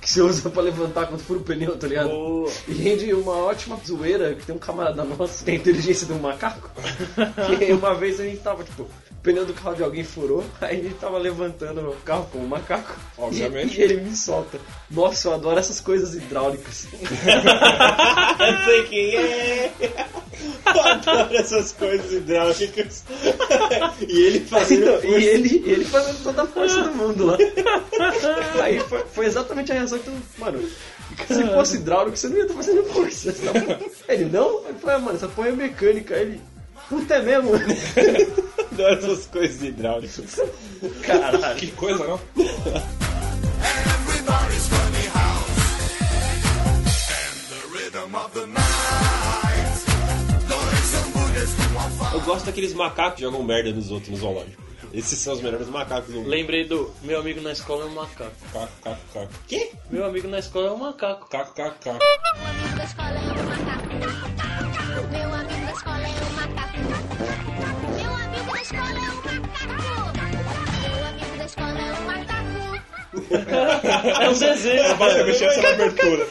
Que 0.00 0.10
você 0.10 0.22
usa 0.22 0.48
pra 0.48 0.62
levantar 0.62 1.06
quando 1.06 1.20
fura 1.20 1.40
o 1.40 1.42
pneu, 1.42 1.76
tá 1.76 1.86
ligado? 1.86 2.08
Boa. 2.08 2.50
E 2.66 2.72
rende 2.72 3.12
uma 3.12 3.36
ótima 3.36 3.78
zoeira 3.86 4.34
que 4.34 4.46
tem 4.46 4.54
um 4.54 4.58
camarada 4.58 5.04
nosso 5.04 5.38
que 5.38 5.44
tem 5.44 5.56
a 5.56 5.58
inteligência 5.58 6.06
de 6.06 6.14
um 6.14 6.18
macaco. 6.18 6.70
Que 7.58 7.72
uma 7.72 7.94
vez 7.94 8.18
a 8.18 8.24
gente 8.24 8.38
tava, 8.38 8.64
tipo, 8.64 8.88
o 9.20 9.22
pneu 9.22 9.44
do 9.44 9.52
carro 9.52 9.76
de 9.76 9.82
alguém 9.84 10.02
furou, 10.02 10.42
aí 10.60 10.82
gente 10.82 10.94
tava 10.94 11.18
levantando 11.18 11.90
o 11.90 11.96
carro 11.96 12.26
com 12.32 12.38
o 12.38 12.48
macaco. 12.48 12.98
Obviamente. 13.18 13.76
E, 13.76 13.80
e 13.80 13.82
ele 13.84 14.00
me 14.00 14.16
solta. 14.16 14.58
Nossa, 14.90 15.28
eu 15.28 15.34
adoro 15.34 15.58
essas 15.58 15.78
coisas 15.78 16.14
hidráulicas. 16.14 16.88
Eu 18.40 18.64
sei 18.64 18.84
quem 18.84 19.16
é. 19.16 19.72
Eu 20.64 20.82
adoro 20.82 21.36
essas 21.36 21.72
coisas 21.72 22.10
hidráulicas. 22.10 23.04
E 24.08 24.22
ele 24.22 24.40
fazendo 24.40 24.88
Então, 24.88 25.10
e 25.10 25.24
ele, 25.26 25.62
ele 25.66 25.84
fazendo 25.84 26.22
toda 26.22 26.42
a 26.42 26.46
força 26.46 26.82
do 26.82 26.92
mundo 26.92 27.26
lá. 27.26 27.36
Aí 28.62 28.80
foi, 28.80 29.04
foi 29.12 29.26
exatamente 29.26 29.70
a 29.70 29.74
reação 29.74 29.98
que 29.98 30.04
tu, 30.06 30.12
mano, 30.38 30.66
se 31.26 31.44
fosse 31.48 31.76
hidráulico, 31.76 32.16
você 32.16 32.28
não 32.28 32.36
ia 32.36 32.42
estar 32.42 32.54
fazendo 32.54 32.84
força. 32.84 33.34
Ele, 34.08 34.24
não? 34.24 34.66
Ele 34.66 34.78
falou, 34.78 34.96
ah, 34.96 34.98
mano, 34.98 35.16
essa 35.16 35.28
porra 35.28 35.48
é 35.48 35.52
mecânica. 35.52 36.14
Aí 36.14 36.22
Ele, 36.22 36.40
puta 36.90 37.14
é 37.14 37.22
mesmo? 37.22 37.52
Adoro 38.72 38.94
essas 38.98 39.26
coisas 39.26 39.62
hidráulicas. 39.62 40.40
Caralho. 41.02 41.56
Que 41.56 41.68
coisa, 41.68 42.04
não? 42.06 42.20
Eu 52.12 52.20
gosto 52.22 52.46
daqueles 52.46 52.74
macacos 52.74 53.14
que 53.14 53.20
jogam 53.22 53.42
merda 53.42 53.72
nos 53.72 53.90
outros 53.90 54.10
no 54.10 54.16
zoológico. 54.16 54.60
Esses 54.92 55.18
são 55.20 55.34
os 55.34 55.40
melhores 55.40 55.68
macacos 55.68 56.12
do 56.12 56.18
mundo. 56.18 56.28
Lembrei 56.28 56.64
do 56.64 56.92
meu 57.02 57.20
amigo 57.20 57.40
na 57.40 57.52
escola 57.52 57.84
é 57.84 57.86
um 57.86 57.94
macaco. 57.94 58.32
Caco, 58.52 58.72
caco, 58.82 59.00
caco. 59.14 59.32
Quê? 59.46 59.70
Meu 59.88 60.04
amigo 60.04 60.26
na 60.26 60.40
escola 60.40 60.68
é 60.68 60.72
um 60.72 60.78
macaco. 60.78 61.28
Caco, 61.28 61.54
caco, 61.54 61.76
caco. 61.80 61.98
Meu 61.98 62.48
amigo 62.48 62.76
da 62.76 62.84
escola 62.84 63.10
é 63.10 63.20
um 63.20 63.26
macaco. 63.26 65.10
Meu 65.12 65.29
É 73.30 74.28
o 74.28 74.34
Zezé. 74.34 74.76
É 74.76 74.94
basicamente 74.94 75.44
essa 75.44 75.68
abertura. 75.68 76.26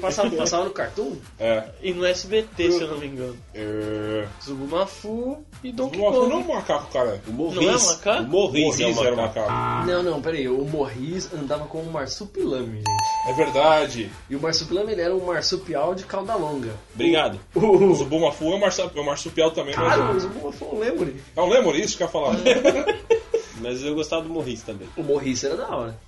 Passava, 0.00 0.30
passava 0.30 0.64
no 0.64 0.70
cartoon? 0.70 1.16
É. 1.38 1.64
E 1.82 1.92
no 1.92 2.04
SBT, 2.04 2.72
se 2.72 2.80
eu 2.82 2.88
não 2.88 2.98
me 2.98 3.06
engano. 3.06 3.36
é... 3.54 4.26
Zubumafu 4.42 5.44
e 5.62 5.70
Donkey 5.72 5.98
Não, 5.98 6.10
não 6.10 6.26
é 6.26 6.30
Kong. 6.30 6.34
um 6.34 6.54
macaco, 6.54 6.92
cara. 6.92 7.22
O 7.28 7.32
Morris. 7.32 7.56
Não 7.56 7.68
é 7.68 7.72
macaco? 7.72 8.22
O 8.22 8.26
Morris, 8.28 8.64
Morris 8.64 8.80
é 8.80 9.00
o 9.00 9.04
era 9.04 9.14
o 9.14 9.16
macaco. 9.16 9.86
Não, 9.86 10.02
não, 10.02 10.22
peraí. 10.22 10.48
O 10.48 10.64
Morris 10.64 11.32
andava 11.32 11.66
com 11.66 11.82
um 11.82 11.90
marsupilame, 11.90 12.78
gente. 12.78 13.30
É 13.30 13.32
verdade. 13.34 14.10
E 14.28 14.36
o 14.36 14.40
marsupilame 14.40 14.92
ele 14.92 15.02
era 15.02 15.14
um 15.14 15.24
marsupial 15.24 15.94
de 15.94 16.04
cauda 16.04 16.34
longa. 16.34 16.74
Obrigado. 16.94 17.38
O 17.54 17.60
O... 17.60 17.94
Zubumafu 17.94 18.44
é 18.44 18.56
um 18.56 18.64
é 18.64 19.00
um 19.00 19.04
marsupial 19.04 19.50
também, 19.50 19.74
mas... 19.76 19.88
Caralho, 19.88 20.16
o 20.16 20.20
Zumba 20.20 20.52
foi 20.52 20.68
um 20.68 20.78
lembre. 20.78 21.22
É 21.36 21.40
um 21.40 21.48
lemur 21.48 21.76
isso 21.76 21.96
que 21.96 22.02
eu 22.02 22.06
ia 22.06 22.12
falar. 22.12 22.36
Mas 23.60 23.82
eu 23.82 23.94
gostava 23.94 24.22
do 24.22 24.30
Morris 24.30 24.62
também. 24.62 24.88
O 24.96 25.02
Morris 25.02 25.44
era 25.44 25.56
da 25.56 25.68
hora. 25.68 25.98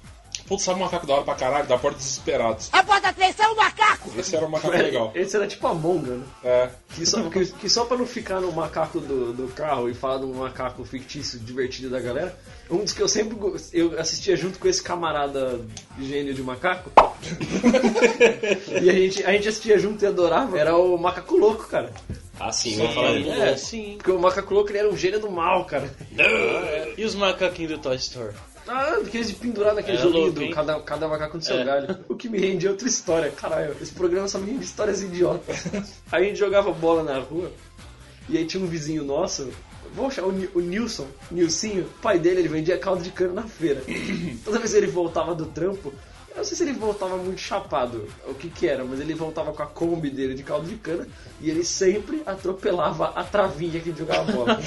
Putz, 0.53 0.65
sabe 0.65 0.81
um 0.81 0.85
macaco 0.85 1.07
da 1.07 1.15
hora 1.15 1.25
pra 1.25 1.35
caralho? 1.35 1.67
Da 1.67 1.79
Porta 1.79 1.97
Desesperados. 1.97 2.69
A 2.73 2.83
porta 2.83 3.11
3 3.11 3.39
é 3.39 3.49
um 3.49 3.57
macaco. 3.57 4.11
Esse 4.19 4.37
era 4.37 4.45
um 4.45 4.51
macaco 4.51 4.77
legal. 4.77 5.11
Esse 5.15 5.35
era 5.35 5.47
tipo 5.47 5.67
a 5.67 5.73
monga, 5.73 6.13
né? 6.13 6.25
É. 6.45 6.69
Que 6.91 7.07
só, 7.07 7.23
que, 7.31 7.47
que 7.47 7.71
só 7.71 7.87
pra 7.87 7.97
não 7.97 8.05
ficar 8.05 8.39
no 8.39 8.53
macaco 8.53 9.01
do, 9.01 9.33
do 9.33 9.49
carro 9.55 9.89
e 9.89 9.95
falar 9.95 10.19
do 10.19 10.27
macaco 10.27 10.85
fictício 10.85 11.39
divertido 11.39 11.89
da 11.89 11.99
galera, 12.01 12.39
um 12.71 12.85
dos 12.85 12.93
que 12.93 13.01
eu 13.01 13.09
sempre 13.09 13.35
eu 13.73 13.99
assistia 13.99 14.37
junto 14.37 14.59
com 14.59 14.69
esse 14.69 14.83
camarada 14.83 15.59
gênio 15.99 16.35
de 16.35 16.43
macaco. 16.43 16.91
e 18.83 18.91
a 18.91 18.93
gente, 18.93 19.25
a 19.25 19.33
gente 19.33 19.49
assistia 19.49 19.79
junto 19.79 20.05
e 20.05 20.07
adorava. 20.07 20.59
Era 20.59 20.77
o 20.77 20.99
macaco 20.99 21.35
louco, 21.35 21.67
cara. 21.67 21.91
Ah, 22.39 22.53
sim, 22.53 22.77
vamos 22.77 22.95
falar 22.95 23.13
dele. 23.13 23.31
É, 23.31 23.57
sim. 23.57 23.95
Porque 23.97 24.11
o 24.11 24.21
macaco 24.21 24.53
louco 24.53 24.71
ele 24.71 24.81
era 24.81 24.91
um 24.91 24.97
gênio 24.99 25.19
do 25.19 25.31
mal, 25.31 25.65
cara. 25.65 25.91
E 26.99 27.03
os 27.07 27.15
macaquinhos 27.15 27.73
do 27.73 27.79
Toy 27.79 27.97
Story? 27.97 28.35
Ah, 28.67 28.99
aqueles 29.05 29.29
de 29.29 29.35
pendurar 29.35 29.75
naquele 29.75 29.97
É 29.99 30.01
joguinho 30.01 30.33
do 30.33 30.51
cada, 30.51 30.81
cada 30.81 31.09
macaco 31.09 31.37
no 31.37 31.43
seu 31.43 31.57
É. 31.59 31.65
galho. 31.65 31.99
O 32.09 32.15
que 32.15 32.29
me 32.29 32.39
rende 32.39 32.67
é 32.67 32.71
outra 32.71 32.87
história. 32.89 33.31
Caralho, 33.31 33.75
esse 33.81 33.93
programa 33.93 34.29
só 34.29 34.39
me 34.39 34.51
rende 34.53 34.65
histórias 34.65 35.03
idiotas. 35.03 35.67
Aí 36.11 36.25
a 36.25 36.29
gente 36.29 36.39
jogava 36.39 36.73
bola 36.73 37.03
na 37.03 37.19
rua, 37.19 37.51
e 38.29 38.39
aí 38.39 38.45
tinha 38.47 38.63
um 38.63 38.67
vizinho 38.67 39.03
nosso, 39.05 39.51
vou 39.95 40.11
chamar 40.11 40.29
o, 40.29 40.49
o 40.55 40.61
Nilson, 40.61 41.07
Nilcinho, 41.31 41.85
o 41.85 42.01
pai 42.03 42.19
dele, 42.19 42.41
ele 42.41 42.49
vendia 42.49 42.79
caldo 42.79 43.03
de 43.03 43.11
cana 43.11 43.33
na 43.33 43.43
feira. 43.43 43.83
Toda 44.45 44.59
vez 44.59 44.71
que 44.73 44.77
ele 44.79 44.87
voltava 44.87 45.35
do 45.35 45.47
trampo, 45.47 45.93
Eu 46.33 46.39
não 46.39 46.45
sei 46.45 46.57
se 46.57 46.63
ele 46.63 46.73
voltava 46.73 47.17
muito 47.19 47.41
chapado, 47.41 48.09
o 48.27 48.35
que 48.35 48.49
que 48.49 48.67
era, 48.67 48.85
mas 48.85 48.99
ele 49.01 49.15
voltava 49.15 49.53
com 49.53 49.63
a 49.63 49.67
Kombi 49.67 50.09
dele 50.09 50.35
de 50.35 50.43
caldo 50.43 50.67
de 50.67 50.77
cana 50.77 51.07
e 51.41 51.51
ele 51.51 51.63
sempre 51.63 52.23
atropelava 52.25 53.09
a 53.15 53.23
travinha 53.23 53.79
que 53.81 53.95
jogava 53.95 54.33
bola. 54.33 54.59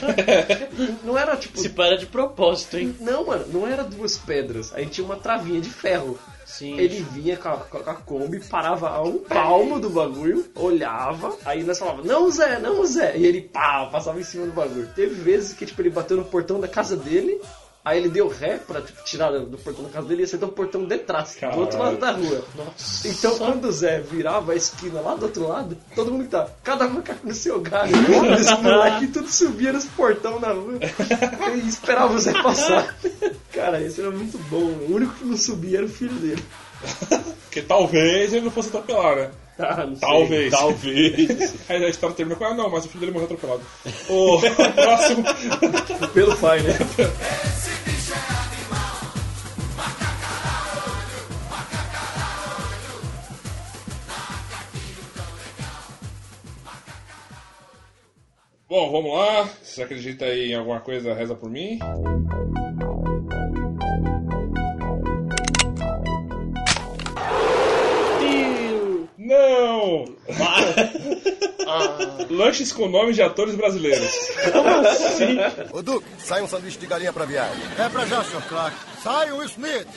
não 1.03 1.17
era 1.17 1.35
tipo. 1.35 1.59
Se 1.59 1.69
para 1.69 1.97
de 1.97 2.05
propósito, 2.05 2.77
hein? 2.77 2.95
Não, 2.99 3.25
mano, 3.25 3.45
não 3.51 3.67
era 3.67 3.83
duas 3.83 4.15
pedras. 4.15 4.71
Aí 4.75 4.85
tinha 4.85 5.03
uma 5.03 5.15
travinha 5.15 5.59
de 5.59 5.69
ferro. 5.69 6.19
Sim. 6.45 6.77
Ele 6.77 7.01
vinha 7.11 7.35
com 7.35 7.49
a, 7.49 7.57
com 7.57 7.89
a 7.89 7.95
Kombi, 7.95 8.39
parava 8.41 8.89
a 8.89 9.01
um 9.01 9.17
palmo 9.17 9.79
do 9.79 9.89
bagulho, 9.89 10.45
olhava, 10.53 11.35
aí 11.43 11.63
nós 11.63 11.79
falava, 11.79 12.03
não 12.03 12.29
Zé, 12.29 12.59
não 12.59 12.85
Zé. 12.85 13.17
E 13.17 13.25
ele 13.25 13.41
pá, 13.41 13.87
passava 13.91 14.19
em 14.19 14.23
cima 14.23 14.45
do 14.45 14.51
bagulho. 14.51 14.87
Teve 14.95 15.15
vezes 15.15 15.53
que 15.53 15.65
tipo, 15.65 15.81
ele 15.81 15.89
bateu 15.89 16.15
no 16.15 16.25
portão 16.25 16.59
da 16.59 16.67
casa 16.67 16.95
dele, 16.95 17.41
aí 17.85 17.99
ele 17.99 18.09
deu 18.09 18.27
ré 18.27 18.57
pra 18.57 18.81
tipo, 18.81 19.03
tirar 19.03 19.31
do 19.31 19.57
portão 19.59 19.83
da 19.83 19.91
casa 19.91 20.07
dele 20.07 20.23
e 20.23 20.25
acertou 20.25 20.49
o 20.49 20.51
portão 20.51 20.83
de 20.83 20.97
trás, 20.97 21.37
do 21.53 21.59
outro 21.59 21.77
lado 21.77 21.97
da 21.97 22.11
rua. 22.11 22.43
Nossa. 22.55 23.07
Então 23.07 23.37
quando 23.37 23.65
o 23.65 23.71
Zé 23.71 23.99
virava 23.99 24.53
a 24.53 24.55
esquina 24.55 24.99
lá 25.01 25.15
do 25.15 25.25
outro 25.27 25.47
lado, 25.47 25.77
todo 25.93 26.11
mundo 26.11 26.27
tá, 26.27 26.47
cada 26.63 26.87
macaco 26.87 27.27
no 27.27 27.33
seu 27.33 27.61
galho. 27.61 27.95
Esse 28.33 28.55
moleque 28.55 29.07
tudo 29.07 29.29
subia 29.29 29.71
nos 29.71 29.85
portão 29.85 30.39
na 30.39 30.51
rua 30.51 30.79
e 31.55 31.67
esperava 31.69 32.13
o 32.13 32.19
Zé 32.19 32.33
passar. 32.41 32.97
Cara, 33.53 33.79
isso 33.81 34.01
era 34.01 34.09
muito 34.09 34.37
bom. 34.49 34.65
O 34.89 34.95
único 34.95 35.13
que 35.13 35.25
não 35.25 35.37
subia 35.37 35.77
era 35.77 35.85
o 35.85 35.89
filho 35.89 36.15
dele. 36.15 36.43
Porque 37.43 37.61
talvez 37.61 38.33
ele 38.33 38.45
não 38.45 38.51
fosse 38.51 38.69
atropelar, 38.69 39.15
né? 39.15 39.31
Ah, 39.57 39.85
não 39.85 39.95
sei. 39.95 40.07
Talvez. 40.07 40.51
Talvez. 40.51 41.55
Aí 41.69 41.85
a 41.85 41.89
história 41.89 42.15
termina 42.15 42.37
com, 42.37 42.45
ah 42.45 42.53
não, 42.53 42.69
mas 42.69 42.85
o 42.85 42.89
filho 42.89 42.99
dele 42.99 43.11
morreu 43.13 43.25
atropelado. 43.25 43.61
O 44.09 44.39
próximo. 44.73 45.23
Pelo 46.13 46.35
pai, 46.37 46.61
né? 46.61 46.73
Bom, 58.75 58.91
vamos 58.91 59.13
lá. 59.13 59.47
Se 59.63 59.75
você 59.75 59.83
acredita 59.83 60.25
aí 60.25 60.51
em 60.51 60.55
alguma 60.55 60.81
coisa, 60.81 61.13
reza 61.13 61.33
por 61.33 61.49
mim. 61.49 61.79
Não! 69.17 70.03
Lanches 72.29 72.71
com 72.71 72.87
nomes 72.87 73.15
de 73.15 73.21
atores 73.21 73.55
brasileiros. 73.55 74.09
Ô 75.71 75.81
Duque, 75.81 76.05
sai 76.17 76.41
um 76.41 76.47
sanduíche 76.47 76.77
de 76.77 76.85
galinha 76.87 77.13
pra 77.13 77.25
viagem. 77.25 77.61
É 77.77 77.89
pra 77.89 78.05
já, 78.05 78.23
Sr. 78.23 78.41
Clark. 78.47 78.75
Sai 79.03 79.31
o 79.31 79.37
Will 79.37 79.47
Smith. 79.47 79.87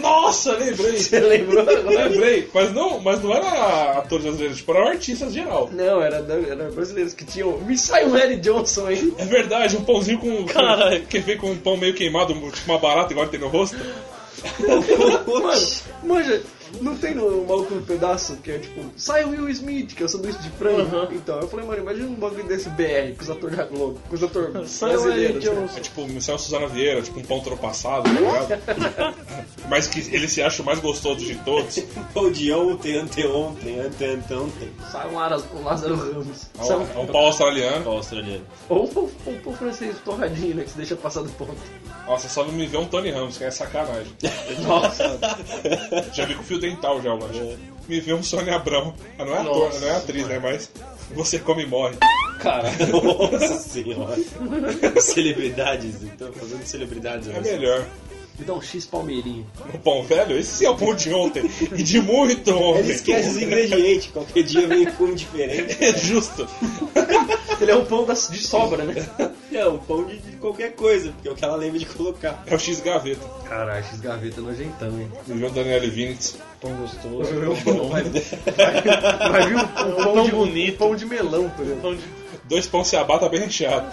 Nossa, 0.00 0.52
lembrei! 0.52 0.98
Você 0.98 1.20
lembrou 1.20 1.62
agora? 1.62 2.08
Lembrei, 2.08 2.50
mas 2.52 2.72
não, 2.72 3.00
mas 3.00 3.22
não 3.22 3.34
era 3.34 3.98
atores 3.98 4.24
brasileiros, 4.24 4.58
tipo, 4.58 4.72
eram 4.72 4.88
artistas 4.88 5.32
geral. 5.32 5.70
Não, 5.72 6.02
era, 6.02 6.16
era 6.16 6.70
brasileiros 6.70 7.14
que 7.14 7.24
tinham. 7.24 7.58
Me 7.58 7.78
sai 7.78 8.04
o 8.04 8.12
Harry 8.12 8.36
Johnson 8.36 8.86
aí. 8.86 9.14
É 9.18 9.24
verdade, 9.24 9.76
um 9.76 9.84
pãozinho 9.84 10.18
com. 10.18 10.44
Caralho. 10.46 11.04
Que 11.06 11.18
vem 11.18 11.38
com 11.38 11.50
um 11.50 11.56
pão 11.56 11.76
meio 11.76 11.94
queimado, 11.94 12.34
tipo 12.34 12.70
uma 12.70 12.78
barata 12.78 13.12
igual 13.12 13.28
tem 13.28 13.40
no 13.40 13.48
rosto. 13.48 13.76
Mano, 14.58 15.56
manja, 16.02 16.42
não 16.80 16.96
tem 16.96 17.14
no 17.14 17.44
Maluco 17.46 17.74
no 17.74 17.82
Pedaço 17.82 18.36
que 18.36 18.50
é 18.50 18.58
tipo, 18.58 18.80
sai 18.96 19.24
o 19.24 19.30
Will 19.30 19.48
Smith, 19.50 19.94
que 19.94 20.02
é 20.02 20.06
o 20.06 20.08
sanduíche 20.08 20.38
de 20.40 20.50
frango. 20.50 21.12
Então, 21.12 21.40
eu 21.40 21.48
falei, 21.48 21.66
mano, 21.66 21.80
imagina 21.82 22.08
um 22.08 22.14
bagulho 22.14 22.44
desse 22.44 22.68
BR 22.70 23.14
com 23.16 23.22
os 23.22 23.30
atores 23.30 23.56
da 23.56 23.64
Globo, 23.64 24.00
com 24.08 24.14
os 24.14 24.22
atores 24.22 24.68
Sai 24.70 24.96
o 24.96 25.02
brasileiros. 25.02 25.44
Né? 25.44 25.68
É 25.76 25.80
tipo, 25.80 26.06
Missão 26.06 26.38
Suzana 26.38 26.66
Vieira, 26.66 27.02
tipo 27.02 27.20
um 27.20 27.24
pão 27.24 27.40
tropassado, 27.40 28.04
tá 28.04 28.10
ligado? 28.10 29.14
Mas 29.68 29.86
que 29.86 30.00
ele 30.14 30.28
se 30.28 30.42
acha 30.42 30.62
o 30.62 30.64
mais 30.64 30.78
gostoso 30.80 31.24
de 31.24 31.34
todos. 31.36 31.78
O 32.14 32.30
de 32.30 32.52
ontem, 32.52 32.96
anteontem, 32.98 33.78
anteanteontem. 33.80 34.70
Sai 34.90 35.08
um, 35.08 35.14
Lara- 35.14 35.40
um 35.54 35.62
Lázaro 35.62 35.94
Ramos. 35.94 36.46
É 36.58 36.64
Sai 36.64 36.76
um, 36.76 36.80
um- 36.80 36.90
é 36.94 36.98
um 36.98 37.06
pau 37.06 37.26
australiano. 37.26 37.84
Qual 37.84 37.96
australiano? 37.96 38.44
Ou 38.68 38.84
um 38.84 39.30
um 39.30 39.38
pão 39.40 39.52
francês 39.54 39.96
torradinho, 40.04 40.56
né, 40.56 40.64
que 40.64 40.70
se 40.70 40.76
deixa 40.76 40.96
passar 40.96 41.22
do 41.22 41.28
ponto. 41.30 41.54
Nossa, 42.06 42.28
só 42.28 42.44
não 42.44 42.52
me 42.52 42.66
vê 42.66 42.76
um 42.76 42.86
Tony 42.86 43.10
Ramos, 43.10 43.38
que 43.38 43.44
é 43.44 43.50
sacanagem. 43.50 44.12
Nossa. 44.66 45.18
Já 46.12 46.24
vi 46.24 46.34
com 46.34 46.42
fio 46.58 46.60
dental 46.60 47.00
já, 47.00 47.10
eu 47.10 47.26
acho. 47.26 47.58
Me 47.88 48.00
vê 48.00 48.12
um 48.12 48.22
Sônia 48.22 48.56
Abrão. 48.56 48.94
Ah, 49.18 49.24
não 49.24 49.34
é 49.34 49.38
ator, 49.38 49.58
Nossa, 49.66 49.80
não 49.80 49.88
é 49.88 49.96
atriz, 49.96 50.26
né? 50.26 50.38
Mas 50.38 50.70
você 51.14 51.38
come 51.38 51.62
e 51.62 51.66
morre. 51.66 51.96
Cara, 52.40 52.68
Nossa 52.92 53.58
senhora. 53.58 54.16
celebridades, 55.00 56.02
então, 56.02 56.32
fazendo 56.32 56.64
celebridades. 56.64 57.28
É 57.28 57.32
né? 57.32 57.40
melhor. 57.40 57.86
Me 58.38 58.44
dá 58.44 58.54
um 58.54 58.62
X 58.62 58.86
palmeirinho. 58.86 59.46
O 59.74 59.78
pão 59.78 60.02
velho, 60.02 60.36
esse 60.38 60.50
sim 60.58 60.66
é 60.66 60.70
o 60.70 60.76
pão 60.76 60.94
de 60.94 61.12
ontem. 61.12 61.48
E 61.76 61.82
de 61.82 62.00
muito 62.00 62.50
ontem. 62.52 62.80
Ele 62.80 62.92
esquece 62.92 63.28
os 63.30 63.36
ingredientes, 63.42 64.06
qualquer 64.12 64.42
dia 64.42 64.66
vem 64.66 64.84
com 64.86 65.04
um 65.04 65.14
diferente. 65.14 65.76
É 65.84 65.96
justo. 65.96 66.46
Ele 67.60 67.72
é 67.72 67.74
um 67.76 67.84
pão 67.84 68.04
da- 68.06 68.14
de 68.14 68.38
sobra, 68.38 68.84
né? 68.84 68.94
É, 69.52 69.66
um 69.66 69.78
pão 69.78 70.04
de, 70.04 70.18
de 70.18 70.36
qualquer 70.36 70.74
coisa, 70.74 71.10
porque 71.10 71.28
é 71.28 71.32
o 71.32 71.34
que 71.34 71.44
ela 71.44 71.56
lembra 71.56 71.78
de 71.78 71.86
colocar. 71.86 72.42
É 72.46 72.54
o 72.54 72.58
X 72.58 72.80
gaveta. 72.80 73.20
Caralho, 73.48 73.84
X 73.84 74.00
gaveta 74.00 74.40
nojentão, 74.40 74.88
hein? 75.00 75.10
Do 75.26 75.36
João 75.38 75.50
Daniel 75.52 75.80
Vinitz. 75.90 76.36
Tão 76.60 76.70
gostoso. 76.76 77.30
Vai, 77.88 78.02
vai, 78.04 79.28
vai 79.30 79.48
vir 79.48 79.56
um, 79.56 79.60
um 79.60 79.64
pão, 79.96 80.14
Pão 80.14 80.24
de, 80.24 80.30
bonito. 80.32 80.74
um 80.74 80.76
pão 80.88 80.96
de 80.96 81.06
melão, 81.06 81.50
por 81.50 81.64
exemplo. 81.64 81.82
Pão 81.82 81.94
de- 81.96 82.02
Dois 82.48 82.66
pão 82.66 82.82
ciabá 82.82 83.18
tá 83.18 83.28
bem 83.28 83.40
recheado. 83.40 83.90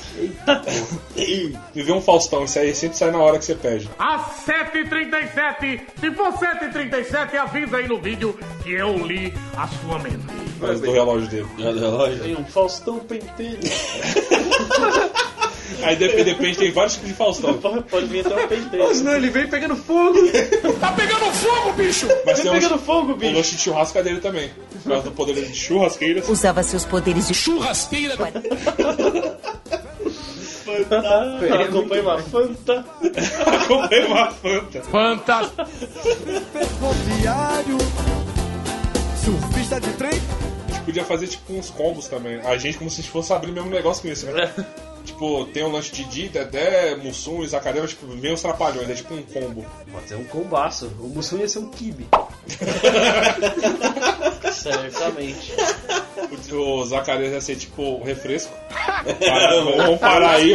Me 1.16 1.58
vê 1.84 1.92
um 1.92 2.02
Faustão, 2.02 2.46
isso 2.46 2.58
aí 2.58 2.74
sempre 2.74 2.98
sai 2.98 3.12
na 3.12 3.20
hora 3.20 3.38
que 3.38 3.46
você 3.46 3.56
pede. 3.56 3.90
Às 4.00 4.46
7h37, 4.46 5.82
se 6.00 6.12
for 6.12 6.32
7h37, 6.34 7.36
avisa 7.36 7.78
aí 7.78 7.88
no 7.88 8.00
vídeo 8.00 8.38
que 8.64 8.72
eu 8.72 8.98
li 9.06 9.34
a 9.58 9.68
sua 9.68 10.00
mente. 10.00 10.26
Mas 10.60 10.80
do 10.80 10.92
relógio 10.92 11.28
dele. 11.28 11.48
Tem 12.22 12.36
um 12.36 12.46
Faustão 12.46 13.00
penteiro. 13.00 13.60
Aí 15.82 15.96
dep- 15.96 16.24
depende, 16.24 16.58
tem 16.58 16.72
vários 16.72 16.94
tipos 16.94 17.10
de 17.10 17.16
Faustão. 17.16 17.54
Pode 17.60 17.84
pode 17.84 18.06
vir 18.08 18.26
até 18.26 18.36
um 18.44 18.48
penteiro. 18.48 18.86
Mas 18.88 19.02
não, 19.02 19.14
ele 19.16 19.30
vem 19.30 19.48
pegando 19.48 19.76
fogo. 19.76 20.18
Tá 20.80 20.92
pegando 20.92 21.26
fogo, 21.34 21.74
bicho! 21.74 22.08
Mas 22.26 22.40
tem 22.42 22.52
pegando 22.52 22.76
um, 22.76 22.80
fogo, 22.80 23.12
o 23.14 23.16
bicho. 23.16 23.34
lanche 23.36 23.56
de 23.56 23.62
churrasco 23.62 23.98
é 23.98 24.04
dele 24.04 24.20
também. 24.20 24.50
Por 24.84 24.90
causa 24.92 25.04
do 25.04 25.12
poder 25.12 25.34
de 25.36 25.56
churrasqueiras. 25.56 26.28
Usava 26.30 26.62
seus 26.64 26.86
poderes 26.86 27.28
de 27.28 27.34
Churrasqueira! 27.34 28.16
Acompanha 31.68 32.02
uma 32.04 32.20
Fanta. 32.22 32.86
Comprei 33.68 34.06
uma 34.06 34.32
Fanta. 34.32 34.82
Fantástico! 34.84 35.66
Ferroviário. 36.52 37.78
Surfista 39.24 39.80
de 39.80 39.92
trem. 39.94 40.12
A 40.12 40.74
gente 40.74 40.86
podia 40.86 41.04
fazer 41.06 41.28
tipo 41.28 41.54
uns 41.54 41.70
combos 41.70 42.08
também. 42.08 42.40
A 42.42 42.58
gente 42.58 42.78
como 42.78 42.90
se 42.90 43.04
fosse 43.04 43.32
abrir 43.34 43.52
o 43.52 43.54
mesmo 43.54 43.70
negócio 43.70 44.02
com 44.04 44.10
isso, 44.10 44.26
né? 44.28 44.52
Tipo, 45.06 45.46
tem 45.46 45.64
o 45.64 45.72
lanche 45.72 45.92
de 45.92 46.04
Didi, 46.06 46.30
Dedé, 46.30 46.96
Mussum 46.96 47.44
e 47.44 47.48
Zacarias, 47.48 47.92
tipo, 47.92 48.08
vem 48.08 48.34
os 48.34 48.42
trapalhões, 48.42 48.90
é 48.90 48.94
tipo 48.94 49.14
um 49.14 49.22
combo. 49.22 49.66
Pode 49.92 50.08
ser 50.08 50.16
um 50.16 50.26
combaço. 50.26 50.88
O 51.00 51.08
Mussum 51.08 51.38
ia 51.38 51.48
ser 51.48 51.60
um 51.60 51.70
kibe. 51.70 52.08
Certamente. 54.52 55.54
O, 56.52 56.80
o 56.80 56.86
Zacarias 56.86 57.32
ia 57.34 57.42
ser 57.42 57.56
tipo 57.56 57.82
um 57.82 58.04
refresco. 58.04 58.54
Vamos 59.78 60.00
parar 60.00 60.32
aí, 60.32 60.54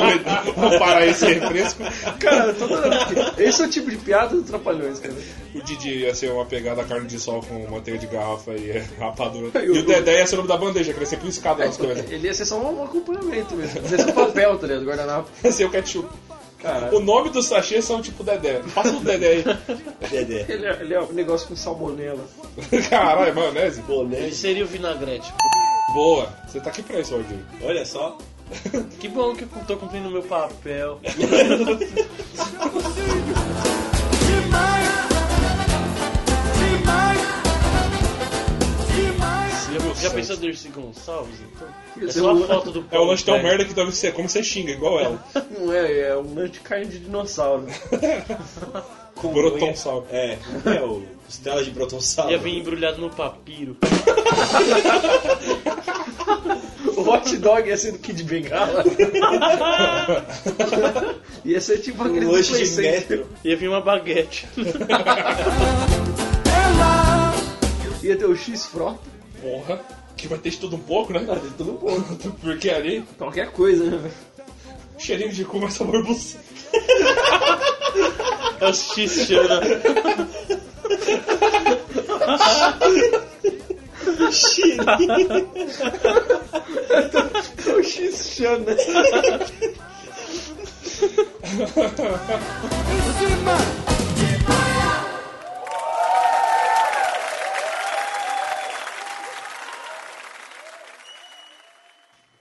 vamos 0.56 0.78
parar 0.78 1.06
esse 1.06 1.26
refresco. 1.26 1.82
Cara, 2.18 2.52
tô 2.54 2.64
adorando. 2.64 2.96
Esse 3.38 3.62
é 3.62 3.66
o 3.66 3.70
tipo 3.70 3.90
de 3.90 3.96
piada 3.96 4.36
dos 4.36 4.46
trapalhões, 4.48 4.98
cara. 4.98 5.14
O 5.54 5.60
Didi 5.62 6.00
ia 6.00 6.14
ser 6.14 6.30
uma 6.30 6.44
pegada 6.44 6.84
carne 6.84 7.06
de 7.06 7.18
sol 7.18 7.42
com 7.42 7.68
manteiga 7.70 7.98
de 7.98 8.06
garrafa 8.06 8.52
e 8.52 8.70
é, 8.70 8.84
rapadura. 8.98 9.50
E 9.62 9.66
E 9.66 9.70
o- 9.70 9.80
o 9.80 9.82
Dedé 9.86 10.18
ia 10.18 10.26
ser 10.26 10.34
o 10.34 10.38
nome 10.38 10.48
da 10.48 10.56
bandeja, 10.56 10.92
que 10.92 10.98
ele 10.98 11.04
ia 11.04 11.08
ser 11.10 11.18
por 11.18 11.28
escada 11.28 11.64
nas 11.64 11.76
coisas. 11.76 12.10
Ele 12.10 12.26
ia 12.26 12.34
ser 12.34 12.44
só 12.44 12.58
um 12.60 12.84
acompanhamento 12.84 13.54
mesmo. 13.54 13.80
Ia 13.82 13.98
ser 13.98 14.10
um 14.10 14.12
papel, 14.12 14.58
tá 14.58 14.66
ligado? 14.66 14.84
Guardanapo. 14.84 15.28
Ia 15.44 15.52
ser 15.52 15.64
o 15.64 15.70
ketchup. 15.70 16.08
Cara, 16.60 16.94
O 16.94 17.00
nome 17.00 17.30
dos 17.30 17.46
sachês 17.46 17.86
são 17.86 18.02
tipo 18.02 18.22
Dedé. 18.22 18.60
Passa 18.74 18.90
o 18.90 19.00
Dedé 19.00 19.28
aí. 19.28 19.44
Dedé. 20.10 20.44
ele 20.46 20.66
é, 20.66 20.78
ele 20.82 20.94
é 20.94 21.00
um 21.00 21.10
negócio 21.12 21.48
com 21.48 21.56
salmonela. 21.56 22.22
Caralho, 22.90 23.34
maionese? 23.34 23.82
Ele 24.12 24.32
seria 24.34 24.64
o 24.64 24.66
vinagrete. 24.66 25.32
Boa. 25.92 26.32
Você 26.46 26.60
tá 26.60 26.70
aqui 26.70 26.82
pra 26.82 27.00
isso, 27.00 27.16
Rodrigo. 27.16 27.42
Olha 27.62 27.84
só. 27.84 28.16
Que 28.98 29.08
bom 29.08 29.34
que 29.34 29.42
eu 29.42 29.48
tô 29.66 29.76
cumprindo 29.76 30.08
o 30.08 30.12
meu 30.12 30.22
papel. 30.22 31.00
Já, 39.70 40.08
já 40.08 40.10
pensou 40.10 40.36
Dercy 40.36 40.68
Gonçalves, 40.68 41.36
então? 41.40 41.68
É 42.08 42.10
só 42.10 42.30
a 42.32 42.46
foto 42.46 42.72
do 42.72 42.84
É 42.90 42.98
o 42.98 43.04
lanche 43.04 43.24
tão 43.24 43.40
merda 43.40 43.64
que 43.64 43.72
deve 43.72 43.92
ser 43.92 44.12
como 44.12 44.28
você 44.28 44.42
xinga, 44.42 44.72
igual 44.72 44.98
ela. 44.98 45.24
Não 45.50 45.72
é, 45.72 46.08
é 46.08 46.16
um 46.16 46.34
lanche 46.34 46.54
de 46.54 46.60
carne 46.60 46.86
de 46.86 46.98
dinossauro. 46.98 47.66
Com 49.14 49.32
Brotonsal. 49.32 50.06
É, 50.10 50.38
é 50.64 50.82
o 50.82 51.02
costela 51.26 51.62
de 51.62 51.70
brotonçal. 51.70 52.30
Ia 52.30 52.38
vir 52.38 52.58
embrulhado 52.58 53.00
no 53.00 53.10
papiro. 53.10 53.76
O 57.00 57.10
hot 57.10 57.34
dog 57.38 57.66
ia 57.66 57.76
ser 57.78 57.92
do 57.92 57.98
Kid 57.98 58.22
Bengala. 58.24 58.84
ia 61.44 61.60
ser 61.60 61.78
tipo 61.78 62.02
aquele 62.02 62.26
do 62.26 62.32
Play 62.32 62.42
de 62.42 62.66
Center. 62.66 63.24
Ia 63.42 63.56
vir 63.56 63.68
uma 63.68 63.80
baguete. 63.80 64.46
Ia 68.02 68.16
ter 68.16 68.26
o 68.26 68.36
X-Frota. 68.36 68.98
Porra, 69.40 69.80
que 70.16 70.26
vai 70.26 70.38
ter 70.38 70.50
de 70.50 70.58
tudo 70.58 70.76
um 70.76 70.80
pouco, 70.80 71.12
né? 71.12 71.20
Vai 71.20 71.38
ter 71.38 71.48
de 71.48 71.54
tudo 71.54 71.72
um 71.72 71.76
pouco. 71.76 72.02
Porque 72.42 72.68
ali, 72.70 73.04
Qualquer 73.16 73.50
coisa, 73.50 73.84
né, 73.84 73.96
velho? 73.96 74.14
cheirinho 74.98 75.32
de 75.32 75.44
cu, 75.46 75.58
mas 75.58 75.72
sabor 75.72 76.04
buceta. 76.04 76.44
É 78.60 78.68
o 78.68 78.74
X-Chana. 84.06 84.96
O 87.66 87.82
X-Chana. 87.82 88.76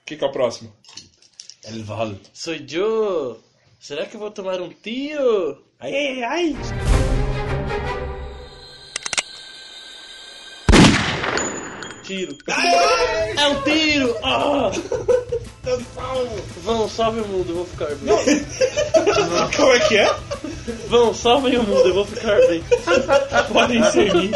O 0.02 0.04
que, 0.06 0.16
que 0.16 0.24
é 0.24 0.26
o 0.26 0.32
próximo? 0.32 0.72
El 1.64 1.84
Val. 1.84 2.14
Sou 2.32 2.54
eu. 2.54 3.40
Será 3.78 4.06
que 4.06 4.16
eu 4.16 4.20
vou 4.20 4.30
tomar 4.30 4.60
um 4.60 4.68
tiro? 4.70 5.64
Ai, 5.78 5.94
ai, 5.94 6.22
ai. 6.24 6.56
Tiro. 12.10 12.36
É 13.38 13.46
um 13.46 13.62
tiro! 13.62 14.16
Ah! 14.24 14.72
Vão, 16.64 16.88
salve 16.88 17.20
o 17.20 17.28
mundo, 17.28 17.50
eu 17.50 17.54
vou 17.54 17.66
ficar 17.66 17.86
bem. 17.86 18.44
Como 19.56 19.72
é 19.72 19.78
que 19.78 19.96
é? 19.96 20.12
Vão, 20.88 21.14
salvem 21.14 21.56
o 21.56 21.62
mundo, 21.62 21.86
eu 21.86 21.94
vou 21.94 22.04
ficar 22.04 22.34
bem. 22.48 22.64
Podem 23.52 23.84
seguir. 23.92 24.32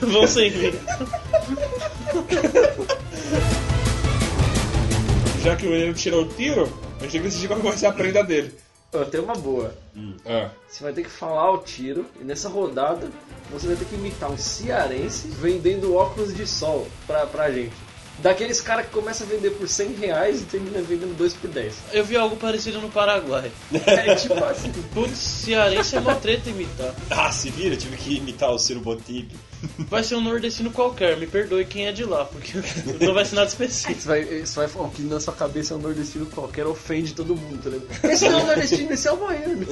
Vão 0.00 0.26
sem 0.26 0.50
mim. 0.50 0.72
Já 5.44 5.54
que 5.54 5.68
o 5.68 5.70
menino 5.70 5.94
tirou 5.94 6.22
o 6.22 6.28
tiro, 6.28 6.64
a 6.98 7.02
gente 7.04 7.12
tem 7.12 7.20
que 7.20 7.28
decidir 7.28 7.46
qual 7.46 7.60
vai 7.60 7.78
ser 7.78 7.86
a 7.86 7.92
prenda 7.92 8.24
dele. 8.24 8.52
Eu 8.92 9.06
tenho 9.08 9.22
uma 9.24 9.34
boa. 9.34 9.72
Ah, 10.26 10.50
Você 10.68 10.82
vai 10.82 10.92
ter 10.92 11.04
que 11.04 11.10
falar 11.10 11.50
o 11.52 11.58
tiro 11.58 12.06
e 12.20 12.24
nessa 12.24 12.48
rodada 12.48 13.08
você 13.50 13.66
vai 13.68 13.76
ter 13.76 13.84
que 13.84 13.94
imitar 13.94 14.30
um 14.30 14.36
cearense 14.36 15.28
vendendo 15.28 15.94
óculos 15.94 16.34
de 16.34 16.46
sol 16.46 16.86
pra, 17.06 17.26
pra 17.26 17.50
gente. 17.50 17.74
Daqueles 18.22 18.60
caras 18.60 18.86
que 18.86 18.92
começam 18.92 19.26
a 19.26 19.30
vender 19.30 19.50
por 19.50 19.68
100 19.68 19.94
reais 19.94 20.42
e 20.42 20.44
termina 20.44 20.80
vendendo 20.82 21.16
dois 21.16 21.32
por 21.32 21.48
10. 21.48 21.74
Eu 21.92 22.04
vi 22.04 22.16
algo 22.16 22.36
parecido 22.36 22.80
no 22.80 22.90
Paraguai. 22.90 23.50
É 23.90 24.14
tipo 24.14 24.42
assim. 24.44 24.72
Putz, 24.94 25.16
cearense 25.18 25.96
é 25.96 26.00
uma 26.00 26.14
treta 26.14 26.48
imitar. 26.48 26.94
Ah, 27.10 27.30
se 27.30 27.50
vira, 27.50 27.74
eu 27.74 27.78
tive 27.78 27.96
que 27.96 28.16
imitar 28.16 28.50
o 28.50 28.58
Ciro 28.58 28.80
Botipe. 28.80 29.34
Vai 29.78 30.02
ser 30.02 30.14
um 30.14 30.20
nordestino 30.20 30.70
qualquer, 30.70 31.16
me 31.18 31.26
perdoe 31.26 31.64
quem 31.64 31.86
é 31.86 31.92
de 31.92 32.04
lá, 32.04 32.24
porque 32.24 32.52
não 33.04 33.12
vai 33.12 33.24
ser 33.24 33.34
nada 33.36 33.48
específico. 33.48 34.00
Você 34.00 34.08
vai, 34.08 34.24
você 34.24 34.54
vai 34.56 34.68
falar 34.68 34.88
que 34.90 35.02
na 35.02 35.20
sua 35.20 35.34
cabeça 35.34 35.74
é 35.74 35.76
um 35.76 35.80
nordestino 35.80 36.26
qualquer, 36.26 36.66
ofende 36.66 37.12
todo 37.14 37.36
mundo, 37.36 37.62
tá 37.62 37.70
ligado? 37.70 38.12
Esse 38.12 38.28
não 38.28 38.40
é 38.40 38.42
um 38.42 38.46
nordestino, 38.46 38.92
esse 38.92 39.08
é 39.08 39.12
o 39.12 39.16
baiano. 39.16 39.66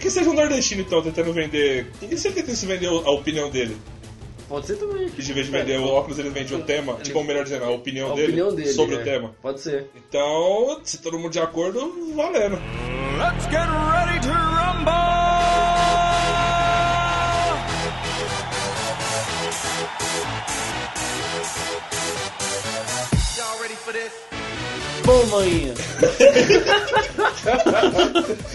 que 0.00 0.10
seja 0.10 0.30
um 0.30 0.34
nordestino 0.34 0.82
então, 0.82 1.02
tentando 1.02 1.32
vender. 1.32 1.90
E 2.02 2.16
se 2.16 2.28
ele 2.28 2.36
tentasse 2.36 2.66
vender 2.66 2.86
a 2.86 3.10
opinião 3.10 3.50
dele? 3.50 3.76
Pode 4.48 4.66
ser 4.66 4.76
também. 4.76 5.08
Que 5.08 5.22
de 5.22 5.32
vez 5.32 5.46
de 5.46 5.52
vender 5.52 5.78
o 5.78 5.86
óculos, 5.86 6.18
ele 6.18 6.30
vende 6.30 6.54
o 6.54 6.62
tema. 6.62 6.94
Tipo, 6.96 7.18
ou 7.18 7.24
melhor 7.24 7.44
dizendo, 7.44 7.64
a 7.64 7.70
opinião, 7.70 8.12
A 8.12 8.14
dele, 8.14 8.26
opinião 8.28 8.54
dele, 8.54 8.72
sobre 8.72 8.96
é. 8.96 8.98
o 8.98 9.04
tema. 9.04 9.34
Pode 9.40 9.60
ser. 9.60 9.86
Então, 9.96 10.80
se 10.84 10.98
todo 10.98 11.18
mundo 11.18 11.32
de 11.32 11.40
acordo, 11.40 12.12
valendo. 12.14 12.58
Let's 13.18 13.46
get 13.46 13.66
ready 13.68 14.20
to 14.20 14.28
rumble! 14.28 14.92
Y'all 23.36 23.60
ready 23.60 23.74
for 23.74 23.92
this? 23.92 24.33
Bom, 25.04 25.26
maninha. 25.26 25.74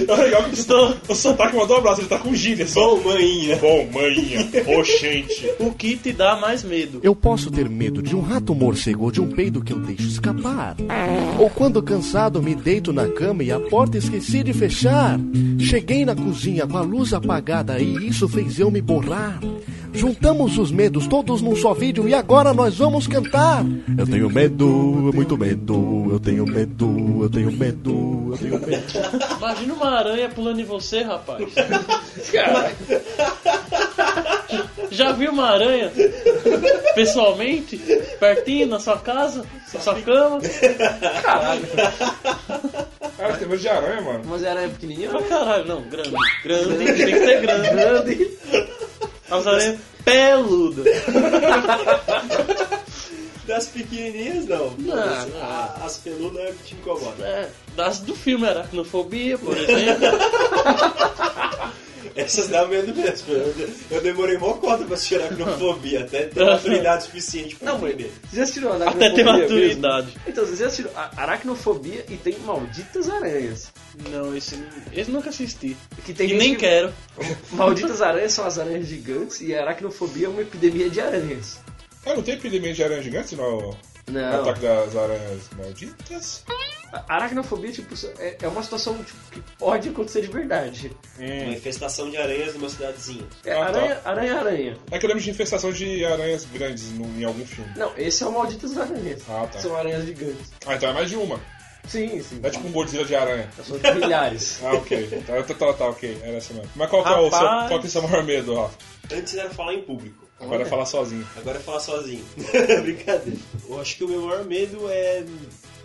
É 0.07 0.15
legal 0.15 0.43
que 0.45 0.53
Estou... 0.55 0.95
o 1.07 1.13
sotaque 1.15 1.55
mandou 1.55 1.75
um 1.75 1.79
abraço, 1.79 2.01
ele 2.01 2.07
tá 2.07 2.17
com 2.17 2.33
gíria 2.33 2.65
só. 2.67 2.95
Bom, 2.95 3.09
maninha. 3.09 3.55
Bom, 3.57 3.88
maninha. 3.93 4.49
Oxente. 4.79 5.51
O 5.59 5.71
que 5.71 5.95
te 5.95 6.12
dá 6.12 6.38
mais 6.38 6.63
medo? 6.63 6.99
Eu 7.03 7.15
posso 7.15 7.51
ter 7.51 7.69
medo 7.69 8.01
de 8.01 8.15
um 8.15 8.21
rato 8.21 8.55
morcego 8.55 9.05
ou 9.05 9.12
de 9.12 9.21
um 9.21 9.29
peido 9.29 9.62
que 9.62 9.73
eu 9.73 9.79
deixo 9.79 10.07
escapar. 10.07 10.75
Ou 11.38 11.49
quando 11.49 11.83
cansado 11.83 12.41
me 12.41 12.55
deito 12.55 12.91
na 12.91 13.07
cama 13.07 13.43
e 13.43 13.51
a 13.51 13.59
porta 13.59 13.97
esqueci 13.97 14.41
de 14.43 14.53
fechar. 14.53 15.19
Cheguei 15.59 16.03
na 16.03 16.15
cozinha 16.15 16.65
com 16.65 16.77
a 16.77 16.81
luz 16.81 17.13
apagada 17.13 17.79
e 17.79 18.07
isso 18.07 18.27
fez 18.27 18.59
eu 18.59 18.71
me 18.71 18.81
borrar. 18.81 19.39
Juntamos 19.93 20.58
os 20.58 20.71
medos 20.71 21.08
todos 21.08 21.41
num 21.41 21.56
só 21.56 21.73
vídeo 21.73 22.08
e 22.08 22.13
agora 22.13 22.54
nós 22.54 22.78
vamos 22.78 23.08
cantar. 23.08 23.65
Eu 23.97 24.06
tenho 24.06 24.30
medo, 24.30 24.67
muito 25.13 25.38
medo, 25.38 26.08
eu 26.12 26.19
tenho 26.19 26.45
medo, 26.45 27.19
eu 27.23 27.30
tenho 27.30 27.52
medo, 27.52 28.30
eu 28.32 28.38
tenho 28.38 28.60
medo. 28.60 28.84
Imagina 29.38 29.73
uma 29.73 29.89
aranha 29.97 30.30
pulando 30.30 30.62
em 30.62 30.65
você, 30.65 31.02
rapaz. 31.02 31.43
Já 34.91 35.12
viu 35.12 35.32
uma 35.32 35.49
aranha 35.49 35.91
pessoalmente? 36.95 37.78
Pertinho 38.19 38.67
na 38.67 38.80
sua 38.80 38.97
casa? 38.97 39.45
Na 39.73 39.80
sua 39.80 39.95
cama? 40.02 40.39
Caralho. 41.23 41.67
Cara, 43.17 43.34
tem 43.38 43.47
medo 43.47 43.62
de 43.62 43.67
aranha, 43.67 44.02
mano. 44.02 44.21
Mas 44.25 44.43
era 44.43 44.67
pequenininha? 44.69 45.12
Ah, 45.13 45.21
caralho, 45.23 45.65
não, 45.65 45.82
grande. 45.82 46.13
Grande, 46.43 46.78
tem 46.78 46.95
que 46.95 47.19
ser 47.19 47.41
grande. 47.41 47.69
Grande. 47.69 48.30
As 49.32 49.48
aranhas 49.48 49.80
peludas. 50.04 50.86
Das 53.48 53.65
pequenininhas, 53.68 54.46
não. 54.46 54.70
Não, 54.78 54.94
As- 54.96 55.36
a- 55.42 55.82
As 55.84 55.98
peludas 55.98 56.39
é 56.46 56.50
o 56.52 56.54
que 56.54 56.63
te 56.65 56.76
incomoda. 56.76 57.26
É, 57.26 57.50
das 57.76 57.98
do 58.00 58.15
filme 58.15 58.48
Aracnofobia, 58.48 59.39
por 59.39 59.58
exemplo. 59.58 60.06
Essas 62.15 62.48
dá 62.48 62.65
medo 62.67 62.93
mesmo. 62.95 63.34
Eu, 63.34 63.54
eu 63.91 64.02
demorei 64.02 64.38
mó 64.38 64.54
cota 64.54 64.84
pra 64.86 64.95
assistir 64.95 65.22
aracnofobia, 65.22 66.02
até 66.06 66.24
ter 66.26 66.43
maturidade 66.45 67.04
suficiente 67.04 67.56
pra 67.56 67.72
Não, 67.74 67.80
mas 67.80 67.91
entender. 67.93 68.12
Você 68.30 68.36
já 68.38 68.43
assistiu 68.43 68.72
Até 68.74 68.84
aracnofobia 68.86 69.15
ter 69.15 69.24
mesmo? 69.24 69.39
maturidade. 69.41 70.17
Então, 70.28 70.45
você 70.45 70.56
já 70.56 70.67
assistiu 70.67 70.89
a- 70.95 71.12
aracnofobia 71.17 72.06
e 72.10 72.17
tem 72.17 72.38
malditas 72.39 73.10
aranhas. 73.10 73.72
Não, 74.12 74.36
esse, 74.36 74.62
esse 74.93 75.12
nunca 75.12 75.30
assisti. 75.30 75.76
Que 76.06 76.13
tem 76.13 76.30
e 76.32 76.34
nem 76.38 76.52
que- 76.54 76.62
quero. 76.62 76.93
Malditas 77.52 78.02
aranhas 78.02 78.34
são 78.34 78.45
as 78.45 78.58
aranhas 78.60 78.88
gigantes 78.88 79.41
e 79.41 79.54
a 79.56 79.62
aracnofobia 79.62 80.28
é 80.28 80.30
uma 80.30 80.41
epidemia 80.41 80.89
de 80.89 81.02
aranhas. 81.02 81.60
Ah, 82.06 82.13
não 82.15 82.22
tem 82.24 82.36
epidemia 82.36 82.74
de 82.74 82.84
aranha 82.84 83.02
gigante 83.04 83.36
no 83.36 83.76
Não. 84.10 84.41
ataque 84.41 84.62
das 84.62 84.95
aranhas 84.95 85.41
malditas? 85.58 86.43
A 86.91 87.15
aracnofobia, 87.15 87.72
tipo, 87.72 87.93
é, 88.17 88.38
é 88.41 88.48
uma 88.48 88.63
situação 88.63 88.98
tipo, 89.04 89.17
que 89.32 89.41
pode 89.60 89.89
acontecer 89.89 90.22
de 90.22 90.28
verdade. 90.28 90.91
Uma 91.19 91.53
infestação 91.53 92.10
de 92.10 92.17
aranhas 92.17 92.53
numa 92.53 92.69
cidadezinha. 92.69 93.23
É 93.45 93.51
Ah, 93.53 93.55
tá. 93.58 93.65
aranha, 93.79 94.01
aranha, 94.05 94.36
aranha. 94.39 94.77
É 94.91 94.97
que 94.99 95.05
eu 95.05 95.08
lembro 95.10 95.23
de 95.23 95.29
infestação 95.29 95.71
de 95.71 96.03
aranhas 96.05 96.45
grandes 96.45 96.91
no- 96.91 97.05
em 97.19 97.23
algum 97.25 97.45
filme. 97.45 97.71
Não, 97.75 97.91
esse 97.97 98.23
é 98.23 98.27
o 98.27 98.32
Malditas 98.32 98.77
Aranhas. 98.77 99.21
Ah, 99.29 99.47
tá. 99.51 99.60
São 99.60 99.75
aranhas 99.75 100.05
gigantes. 100.05 100.51
Ah, 100.65 100.75
então 100.75 100.89
é 100.89 100.93
mais 100.93 101.10
de 101.10 101.15
uma. 101.15 101.39
Sim, 101.88 102.21
sim. 102.21 102.39
Não 102.39 102.47
é 102.49 102.51
tipo 102.51 102.67
um 102.67 102.71
Godzilla 102.71 103.03
de 103.05 103.15
aranha. 103.15 103.49
São 103.65 103.77
milhares. 103.95 104.60
Ah, 104.63 104.73
ok. 104.73 105.23
Tá, 105.25 105.41
tá, 105.43 105.53
tá, 105.53 105.73
tá, 105.73 105.86
ok. 105.89 106.17
Era 106.21 106.38
essa 106.38 106.53
mesmo. 106.53 106.69
Mas 106.75 106.89
qual 106.89 107.03
que, 107.03 107.10
é 107.10 107.15
o 107.15 107.29
seu, 107.32 107.39
qual 107.39 107.67
que 107.67 107.73
é 107.73 107.88
o 107.88 107.89
seu 107.89 108.01
maior 108.03 108.23
medo, 108.23 108.55
Rafa? 108.55 108.77
Antes 109.12 109.36
era 109.36 109.49
falar 109.49 109.73
em 109.73 109.82
público. 109.82 110.27
Agora 110.39 110.62
é 110.62 110.65
falar 110.65 110.86
sozinho. 110.86 111.27
Agora 111.36 111.58
é 111.58 111.62
falar 111.62 111.79
sozinho. 111.79 112.23
Brincadeira. 112.84 113.38
Eu 113.67 113.82
acho 113.82 113.97
que 113.97 114.03
o 114.03 114.08
meu 114.08 114.21
maior 114.21 114.45
medo 114.45 114.88
é 114.89 115.23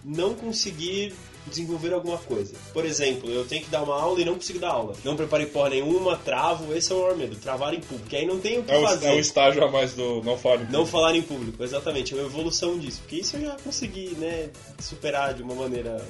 não 0.04 0.34
conseguir 0.34 1.14
desenvolver 1.46 1.92
alguma 1.92 2.18
coisa. 2.18 2.54
Por 2.72 2.84
exemplo, 2.84 3.30
eu 3.30 3.44
tenho 3.44 3.62
que 3.64 3.70
dar 3.70 3.82
uma 3.82 4.00
aula 4.00 4.20
e 4.20 4.24
não 4.24 4.34
consigo 4.34 4.58
dar 4.58 4.70
aula. 4.70 4.94
Não 5.04 5.16
preparei 5.16 5.46
porra 5.46 5.70
nenhuma, 5.70 6.16
travo, 6.16 6.74
esse 6.74 6.92
é 6.92 6.94
o 6.94 6.98
maior 7.00 7.16
medo. 7.16 7.36
Travar 7.36 7.74
em 7.74 7.80
público. 7.80 8.14
Aí 8.14 8.26
não 8.26 8.38
tem 8.40 8.58
o 8.58 8.62
que 8.62 8.72
É 8.72 8.78
o, 8.78 8.82
fazer. 8.82 9.06
é 9.08 9.12
o 9.14 9.18
estágio 9.18 9.64
a 9.64 9.70
mais 9.70 9.94
do 9.94 10.22
não 10.22 10.36
fale. 10.38 10.66
Não 10.70 10.86
falar 10.86 11.14
em 11.14 11.22
público, 11.22 11.62
exatamente. 11.62 12.14
É 12.14 12.16
uma 12.16 12.26
evolução 12.26 12.78
disso. 12.78 13.00
Porque 13.00 13.16
isso 13.16 13.36
eu 13.36 13.42
já 13.42 13.56
consegui, 13.62 14.14
né, 14.18 14.50
superar 14.78 15.34
de 15.34 15.42
uma 15.42 15.54
maneira 15.54 16.04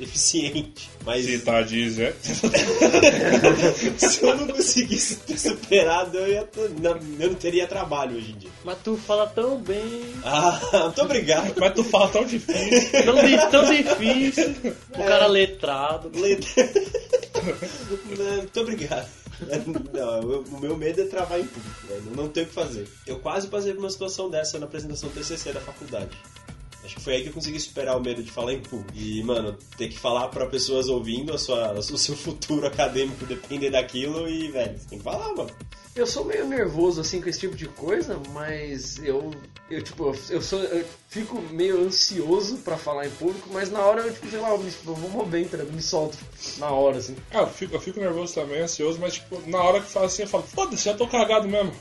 eficiente. 0.00 0.88
Mas 1.04 1.24
Se 1.24 1.38
tá 1.40 1.62
dizendo. 1.62 2.14
se 3.98 4.22
eu 4.22 4.36
não 4.36 4.46
conseguisse 4.48 5.16
ter 5.16 5.38
superado, 5.38 6.18
eu, 6.18 6.28
ia 6.28 6.48
eu 6.54 7.28
não 7.28 7.34
teria 7.34 7.66
trabalho 7.66 8.16
hoje 8.16 8.32
em 8.32 8.38
dia. 8.38 8.50
Mas 8.64 8.78
tu 8.84 8.96
fala 8.96 9.26
tão 9.26 9.58
bem. 9.58 10.04
Ah, 10.24 10.60
muito 10.84 11.02
obrigado. 11.02 11.54
Mas 11.58 11.74
tu 11.74 11.84
fala 11.84 12.08
tão 12.08 12.24
difícil. 12.24 12.90
Tão, 13.04 13.50
tão 13.50 13.74
difícil. 13.74 14.54
O 14.94 15.04
cara 15.04 15.26
letrado. 15.26 16.10
Não, 18.18 18.36
Muito 18.38 18.60
obrigado. 18.60 19.08
Não, 19.92 20.32
eu- 20.32 20.44
o 20.50 20.60
meu 20.60 20.76
medo 20.76 21.00
é 21.00 21.04
travar 21.04 21.38
em 21.38 21.44
público, 21.46 21.86
velho. 21.86 22.02
Não 22.16 22.28
tenho 22.28 22.46
o 22.46 22.48
que 22.48 22.54
fazer. 22.54 22.88
Eu 23.06 23.18
quase 23.20 23.46
passei 23.46 23.72
por 23.72 23.78
uma 23.80 23.90
situação 23.90 24.28
dessa 24.28 24.58
na 24.58 24.66
apresentação 24.66 25.08
TCC 25.10 25.52
da 25.52 25.60
faculdade. 25.60 26.10
Acho 26.84 26.94
que 26.94 27.02
foi 27.02 27.14
aí 27.14 27.22
que 27.22 27.28
eu 27.28 27.32
consegui 27.32 27.58
superar 27.58 27.96
o 27.96 28.00
medo 28.00 28.22
de 28.22 28.30
falar 28.30 28.52
em 28.52 28.60
público. 28.60 28.92
E, 28.94 29.22
mano, 29.22 29.56
ter 29.76 29.88
que 29.88 29.98
falar 29.98 30.28
pra 30.28 30.46
pessoas 30.46 30.88
ouvindo 30.88 31.34
a 31.34 31.38
sua, 31.38 31.72
o 31.78 31.82
seu 31.82 32.16
futuro 32.16 32.66
acadêmico 32.66 33.26
depender 33.26 33.70
daquilo 33.70 34.28
e, 34.28 34.50
velho, 34.50 34.78
você 34.78 34.88
tem 34.88 34.98
que 34.98 35.04
falar, 35.04 35.34
mano. 35.34 35.50
Eu 35.98 36.06
sou 36.06 36.24
meio 36.24 36.46
nervoso 36.46 37.00
assim 37.00 37.20
com 37.20 37.28
esse 37.28 37.40
tipo 37.40 37.56
de 37.56 37.66
coisa, 37.66 38.20
mas 38.32 39.02
eu, 39.02 39.32
eu 39.68 39.82
tipo, 39.82 40.14
eu 40.30 40.40
sou, 40.40 40.60
eu 40.60 40.86
fico 41.08 41.40
meio 41.50 41.84
ansioso 41.84 42.58
pra 42.58 42.76
falar 42.76 43.06
em 43.06 43.10
público, 43.10 43.48
mas 43.52 43.68
na 43.68 43.80
hora 43.80 44.02
eu 44.02 44.12
tipo, 44.12 44.30
sei 44.30 44.38
lá, 44.38 44.50
eu, 44.50 44.58
me, 44.58 44.70
eu 44.86 44.94
vou 44.94 45.26
bem, 45.26 45.48
me 45.72 45.82
solto 45.82 46.16
na 46.58 46.70
hora 46.70 46.98
assim. 46.98 47.16
Ah, 47.32 47.40
eu 47.40 47.48
fico, 47.48 47.74
eu 47.74 47.80
fico 47.80 47.98
nervoso 47.98 48.32
também, 48.32 48.60
ansioso, 48.60 49.00
mas 49.00 49.14
tipo, 49.14 49.42
na 49.50 49.60
hora 49.60 49.80
que 49.80 49.90
fala 49.90 50.06
assim, 50.06 50.22
eu 50.22 50.28
falo, 50.28 50.44
foda-se, 50.44 50.84
já 50.84 50.94
tô 50.94 51.08
cagado 51.08 51.48
mesmo. 51.48 51.72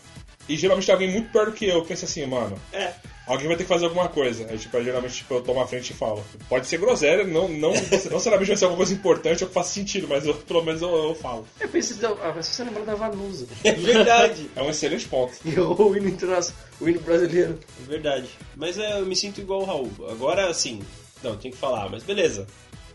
E 0.47 0.55
geralmente 0.55 0.85
tem 0.85 0.93
alguém 0.93 1.11
muito 1.11 1.31
perto 1.31 1.51
que 1.51 1.65
eu, 1.65 1.83
pensa 1.83 2.05
assim, 2.05 2.25
mano. 2.25 2.57
É. 2.71 2.93
Alguém 3.27 3.47
vai 3.47 3.57
ter 3.57 3.63
que 3.63 3.69
fazer 3.69 3.85
alguma 3.85 4.07
coisa. 4.07 4.47
Aí, 4.49 4.57
tipo, 4.57 4.77
aí, 4.77 4.85
geralmente 4.85 5.15
tipo, 5.15 5.33
eu 5.33 5.41
tomo 5.41 5.59
a 5.59 5.67
frente 5.67 5.89
e 5.89 5.93
falo. 5.93 6.23
Pode 6.47 6.65
ser 6.65 6.77
groselha, 6.77 7.25
não, 7.25 7.49
não, 7.49 7.73
não 8.09 8.19
seriamente 8.19 8.47
vai 8.47 8.55
ser 8.55 8.65
alguma 8.65 8.77
coisa 8.77 8.93
importante 8.93 9.43
ou 9.43 9.49
que 9.49 9.53
faça 9.53 9.73
sentido, 9.73 10.07
mas 10.07 10.25
eu, 10.25 10.33
pelo 10.33 10.63
menos 10.63 10.81
eu, 10.81 10.89
eu 10.89 11.13
falo. 11.13 11.45
Eu 11.59 11.67
pensei, 11.67 11.97
ah, 12.23 12.31
você 12.31 12.63
lembra 12.63 12.83
da 12.83 12.95
Vanusa. 12.95 13.45
É 13.65 13.73
verdade. 13.73 14.49
É 14.55 14.61
um 14.61 14.69
excelente 14.69 15.05
ponto. 15.09 15.33
E 15.43 15.59
o 15.59 15.95
hino 15.95 16.07
internacional, 16.07 16.63
o 16.79 16.87
hino 16.87 17.01
brasileiro. 17.01 17.59
É 17.83 17.89
verdade. 17.89 18.29
Mas 18.55 18.77
é, 18.77 18.99
eu 18.99 19.05
me 19.05 19.15
sinto 19.15 19.41
igual 19.41 19.61
o 19.61 19.65
Raul. 19.65 19.91
Agora, 20.09 20.49
assim, 20.49 20.81
não, 21.21 21.35
tem 21.35 21.51
que 21.51 21.57
falar, 21.57 21.89
mas 21.89 22.03
beleza. 22.03 22.47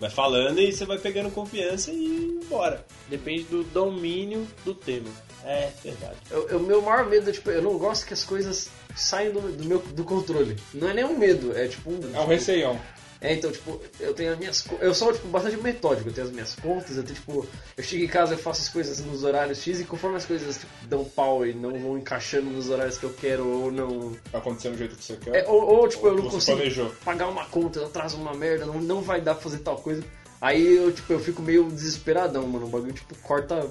Vai 0.02 0.10
falando 0.10 0.58
e 0.58 0.72
você 0.72 0.84
vai 0.84 0.98
pegando 0.98 1.30
confiança 1.30 1.92
e 1.92 2.40
bora. 2.48 2.84
Depende 3.08 3.44
do 3.44 3.62
domínio 3.62 4.44
do 4.64 4.74
tema. 4.74 5.08
É, 5.44 5.70
verdade. 5.80 6.16
O 6.56 6.58
meu 6.58 6.82
maior 6.82 7.08
medo 7.08 7.30
é, 7.30 7.32
tipo, 7.32 7.48
eu 7.52 7.62
não 7.62 7.78
gosto 7.78 8.04
que 8.04 8.12
as 8.12 8.24
coisas 8.24 8.68
saiam 8.96 9.32
do, 9.32 9.52
do 9.52 9.64
meu 9.64 9.78
do 9.78 10.02
controle. 10.02 10.56
Não 10.74 10.88
é 10.88 10.94
nem 10.94 11.04
um 11.04 11.16
medo, 11.16 11.56
é 11.56 11.68
tipo 11.68 11.88
um. 11.88 12.00
É 12.12 12.18
um 12.18 12.26
receião. 12.26 12.80
É, 13.22 13.34
então, 13.34 13.52
tipo, 13.52 13.80
eu 14.00 14.12
tenho 14.12 14.32
as 14.32 14.38
minhas. 14.38 14.64
Eu 14.80 14.92
sou, 14.92 15.12
tipo, 15.12 15.28
bastante 15.28 15.56
metódico. 15.56 16.08
Eu 16.08 16.12
tenho 16.12 16.26
as 16.26 16.32
minhas 16.32 16.54
contas, 16.56 16.96
eu 16.96 17.04
tenho, 17.04 17.14
tipo. 17.14 17.46
Eu 17.76 17.84
chego 17.84 18.02
em 18.02 18.08
casa, 18.08 18.34
eu 18.34 18.38
faço 18.38 18.62
as 18.62 18.68
coisas 18.68 18.98
nos 18.98 19.22
horários 19.22 19.62
X 19.62 19.80
e 19.80 19.84
conforme 19.84 20.16
as 20.16 20.26
coisas 20.26 20.58
tipo, 20.58 20.72
dão 20.88 21.04
pau 21.04 21.46
e 21.46 21.54
não 21.54 21.78
vão 21.78 21.96
encaixando 21.96 22.50
nos 22.50 22.68
horários 22.68 22.98
que 22.98 23.04
eu 23.04 23.14
quero 23.14 23.46
ou 23.46 23.70
não. 23.70 24.10
Vai 24.32 24.40
acontecendo 24.40 24.72
do 24.72 24.78
jeito 24.78 24.96
que 24.96 25.04
você 25.04 25.16
quer. 25.16 25.36
É, 25.36 25.48
ou, 25.48 25.62
ou, 25.62 25.88
tipo, 25.88 26.04
eu 26.08 26.16
não 26.16 26.28
consigo 26.28 26.56
planejou. 26.56 26.92
pagar 27.04 27.28
uma 27.28 27.44
conta, 27.46 27.78
eu 27.78 27.86
atraso 27.86 28.16
uma 28.16 28.34
merda, 28.34 28.66
não, 28.66 28.80
não 28.80 29.00
vai 29.00 29.20
dar 29.20 29.34
pra 29.34 29.44
fazer 29.44 29.58
tal 29.58 29.76
coisa. 29.76 30.02
Aí 30.40 30.76
eu, 30.76 30.90
tipo, 30.90 31.12
eu 31.12 31.20
fico 31.20 31.40
meio 31.40 31.70
desesperadão, 31.70 32.44
mano. 32.48 32.66
O 32.66 32.68
bagulho, 32.68 32.92
tipo, 32.92 33.14
corta. 33.22 33.70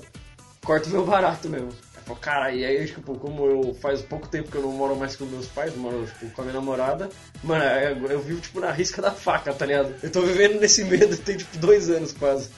Corta 0.63 0.87
o 0.87 0.91
meu 0.91 1.05
barato 1.05 1.49
mesmo. 1.49 1.71
Falo, 2.05 2.19
cara, 2.19 2.51
e 2.51 2.65
aí, 2.65 2.85
tipo, 2.87 3.15
como 3.15 3.45
eu 3.45 3.73
faz 3.75 4.01
pouco 4.01 4.27
tempo 4.27 4.51
que 4.51 4.57
eu 4.57 4.61
não 4.61 4.71
moro 4.71 4.95
mais 4.95 5.15
com 5.15 5.25
meus 5.25 5.47
pais, 5.47 5.75
moro, 5.75 6.05
tipo, 6.05 6.31
com 6.31 6.41
a 6.41 6.45
minha 6.45 6.55
namorada, 6.55 7.09
mano, 7.43 7.63
eu, 7.63 8.07
eu 8.07 8.19
vivo, 8.21 8.41
tipo, 8.41 8.59
na 8.59 8.71
risca 8.71 9.01
da 9.01 9.11
faca, 9.11 9.53
tá 9.53 9.65
ligado? 9.65 9.93
Eu 10.01 10.11
tô 10.11 10.21
vivendo 10.21 10.59
nesse 10.59 10.83
medo 10.83 11.15
tem, 11.21 11.37
tipo, 11.37 11.57
dois 11.57 11.89
anos 11.89 12.11
quase. 12.13 12.49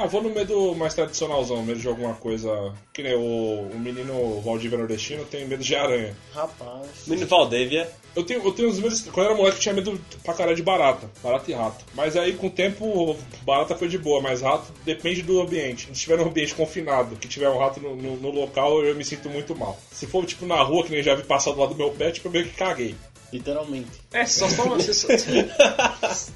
Ah, 0.00 0.06
vou 0.06 0.22
no 0.22 0.30
medo 0.30 0.76
mais 0.76 0.94
tradicionalzão, 0.94 1.60
medo 1.64 1.80
de 1.80 1.88
alguma 1.88 2.14
coisa. 2.14 2.72
Que 2.92 3.02
nem 3.02 3.16
o, 3.16 3.68
o 3.72 3.78
menino 3.80 4.40
Valdívia 4.42 4.78
Nordestino 4.78 5.24
tem 5.24 5.44
medo 5.44 5.62
de 5.64 5.74
aranha. 5.74 6.16
Rapaz. 6.32 6.86
Menino 7.08 7.26
Valdívia. 7.26 7.90
Eu 8.14 8.22
tenho, 8.22 8.40
eu 8.44 8.52
tenho 8.52 8.68
uns 8.68 8.78
medos. 8.78 9.00
Quando 9.02 9.18
eu 9.18 9.24
era 9.24 9.34
moleque, 9.34 9.56
eu 9.56 9.60
tinha 9.60 9.74
medo 9.74 10.00
pra 10.22 10.34
caralho 10.34 10.56
de 10.56 10.62
barata. 10.62 11.10
Barata 11.20 11.50
e 11.50 11.54
rato. 11.54 11.84
Mas 11.94 12.16
aí, 12.16 12.32
com 12.34 12.46
o 12.46 12.50
tempo, 12.50 13.16
barata 13.42 13.74
foi 13.74 13.88
de 13.88 13.98
boa, 13.98 14.20
mas 14.22 14.40
rato 14.40 14.72
depende 14.84 15.20
do 15.22 15.40
ambiente. 15.40 15.86
Se 15.92 16.00
tiver 16.02 16.20
um 16.20 16.26
ambiente 16.28 16.54
confinado, 16.54 17.16
que 17.16 17.26
tiver 17.26 17.48
um 17.50 17.58
rato 17.58 17.80
no, 17.80 17.96
no- 17.96 18.16
no 18.18 18.30
local, 18.30 18.84
eu 18.84 18.94
me 18.94 19.04
sinto 19.04 19.28
muito 19.28 19.56
mal. 19.56 19.76
Se 19.90 20.06
for, 20.06 20.24
tipo, 20.24 20.46
na 20.46 20.62
rua, 20.62 20.84
que 20.84 20.92
nem 20.92 21.02
já 21.02 21.16
vi 21.16 21.24
passar 21.24 21.50
do 21.50 21.58
lado 21.60 21.74
do 21.74 21.76
meu 21.76 21.90
pé, 21.90 22.12
tipo, 22.12 22.28
eu 22.28 22.32
meio 22.32 22.44
que 22.44 22.54
caguei. 22.54 22.94
Literalmente. 23.32 23.90
É, 24.12 24.24
só 24.26 24.48
toma. 24.56 24.76
Você 24.76 24.94
só, 24.94 25.08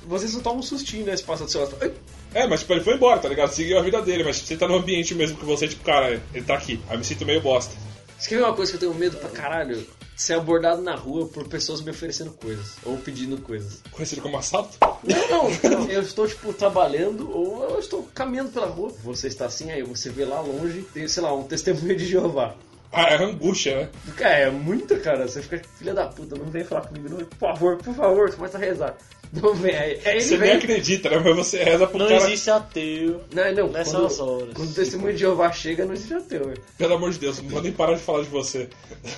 você 0.07 0.29
só 0.29 0.41
toma 0.41 0.61
um 0.61 0.63
sustinho, 0.63 1.07
né? 1.07 1.17
Se 1.17 1.23
passa 1.23 1.45
do 1.45 1.51
seu 1.51 1.63
lado. 1.63 1.93
É, 2.35 2.47
mas 2.47 2.61
tipo, 2.61 2.73
ele 2.73 2.85
foi 2.85 2.95
embora, 2.95 3.21
tá 3.21 3.29
ligado? 3.29 3.53
Seguiu 3.53 3.79
a 3.79 3.83
vida 3.83 4.01
dele, 4.03 4.25
mas 4.25 4.37
tipo, 4.37 4.49
você 4.49 4.57
tá 4.57 4.69
no 4.69 4.77
ambiente 4.77 5.15
mesmo 5.15 5.39
que 5.39 5.45
você, 5.45 5.69
tipo, 5.69 5.85
cara, 5.85 6.21
ele 6.33 6.45
tá 6.45 6.55
aqui. 6.55 6.81
Aí 6.89 6.97
me 6.97 7.05
sinto 7.05 7.25
meio 7.27 7.41
bosta. 7.41 7.75
Você 8.19 8.29
quer 8.29 8.37
ver 8.37 8.45
uma 8.45 8.55
coisa 8.55 8.71
que 8.71 8.77
eu 8.77 8.81
tenho 8.81 8.95
medo 8.95 9.17
pra 9.17 9.29
caralho? 9.31 9.85
Ser 10.15 10.35
abordado 10.35 10.81
na 10.83 10.95
rua 10.95 11.27
por 11.27 11.49
pessoas 11.49 11.81
me 11.81 11.91
oferecendo 11.91 12.31
coisas. 12.33 12.77
Ou 12.85 12.97
pedindo 12.97 13.39
coisas. 13.39 13.83
Conhecido 13.91 14.23
como 14.23 14.39
assalto? 14.39 14.79
Não, 15.03 15.29
não, 15.29 15.71
não. 15.71 15.91
Eu 15.91 16.03
estou, 16.03 16.29
tipo, 16.29 16.53
trabalhando 16.53 17.29
ou 17.37 17.65
eu 17.71 17.81
estou 17.81 18.09
caminhando 18.15 18.51
pela 18.53 18.67
rua. 18.67 18.95
Você 19.03 19.27
está 19.27 19.47
assim, 19.47 19.71
aí 19.71 19.83
você 19.83 20.11
vê 20.11 20.25
lá 20.25 20.41
longe, 20.41 20.83
tem, 20.95 21.09
sei 21.09 21.23
lá, 21.23 21.35
um 21.35 21.43
testemunho 21.43 21.97
de 21.97 22.07
Jeová. 22.07 22.55
Ah, 22.93 23.09
é 23.09 23.17
angústia, 23.17 23.77
né? 23.77 23.89
Cara, 24.17 24.35
é 24.37 24.51
muito, 24.51 24.95
cara. 25.01 25.27
Você 25.27 25.41
fica, 25.43 25.63
filha 25.79 25.95
da 25.95 26.07
puta, 26.07 26.37
não 26.37 26.45
vem 26.47 26.63
falar 26.63 26.83
comigo, 26.83 27.09
não. 27.09 27.25
Por 27.25 27.39
favor, 27.39 27.77
por 27.79 27.95
favor, 27.95 28.31
você 28.31 28.37
começa 28.37 28.59
a 28.59 28.61
rezar. 28.61 28.97
Não 29.33 29.55
vem, 29.55 29.75
aí, 29.75 30.21
Você 30.21 30.37
vem. 30.37 30.49
nem 30.51 30.59
acredita, 30.59 31.09
né? 31.09 31.17
Mas 31.25 31.35
você 31.37 31.63
reza 31.65 31.87
pro 31.87 31.97
Não 31.99 32.07
cara. 32.07 32.21
existe 32.23 32.51
ateu. 32.51 33.23
Não, 33.33 33.53
não, 33.55 33.69
Nessas 33.73 33.95
quando, 34.19 34.29
horas. 34.43 34.55
quando 34.55 34.71
o 34.71 34.75
testemunho 34.75 35.15
de 35.15 35.21
Jeová 35.21 35.51
chega, 35.51 35.87
não 35.87 35.95
existe 35.95 36.13
ateu, 36.13 36.45
velho. 36.45 36.63
Pelo 36.77 36.95
amor 36.95 37.11
de 37.13 37.19
Deus, 37.19 37.41
não 37.41 37.49
vou 37.49 37.63
nem 37.63 37.73
parar 37.73 37.95
de 37.95 38.01
falar 38.03 38.25
de 38.25 38.29
você. 38.29 38.69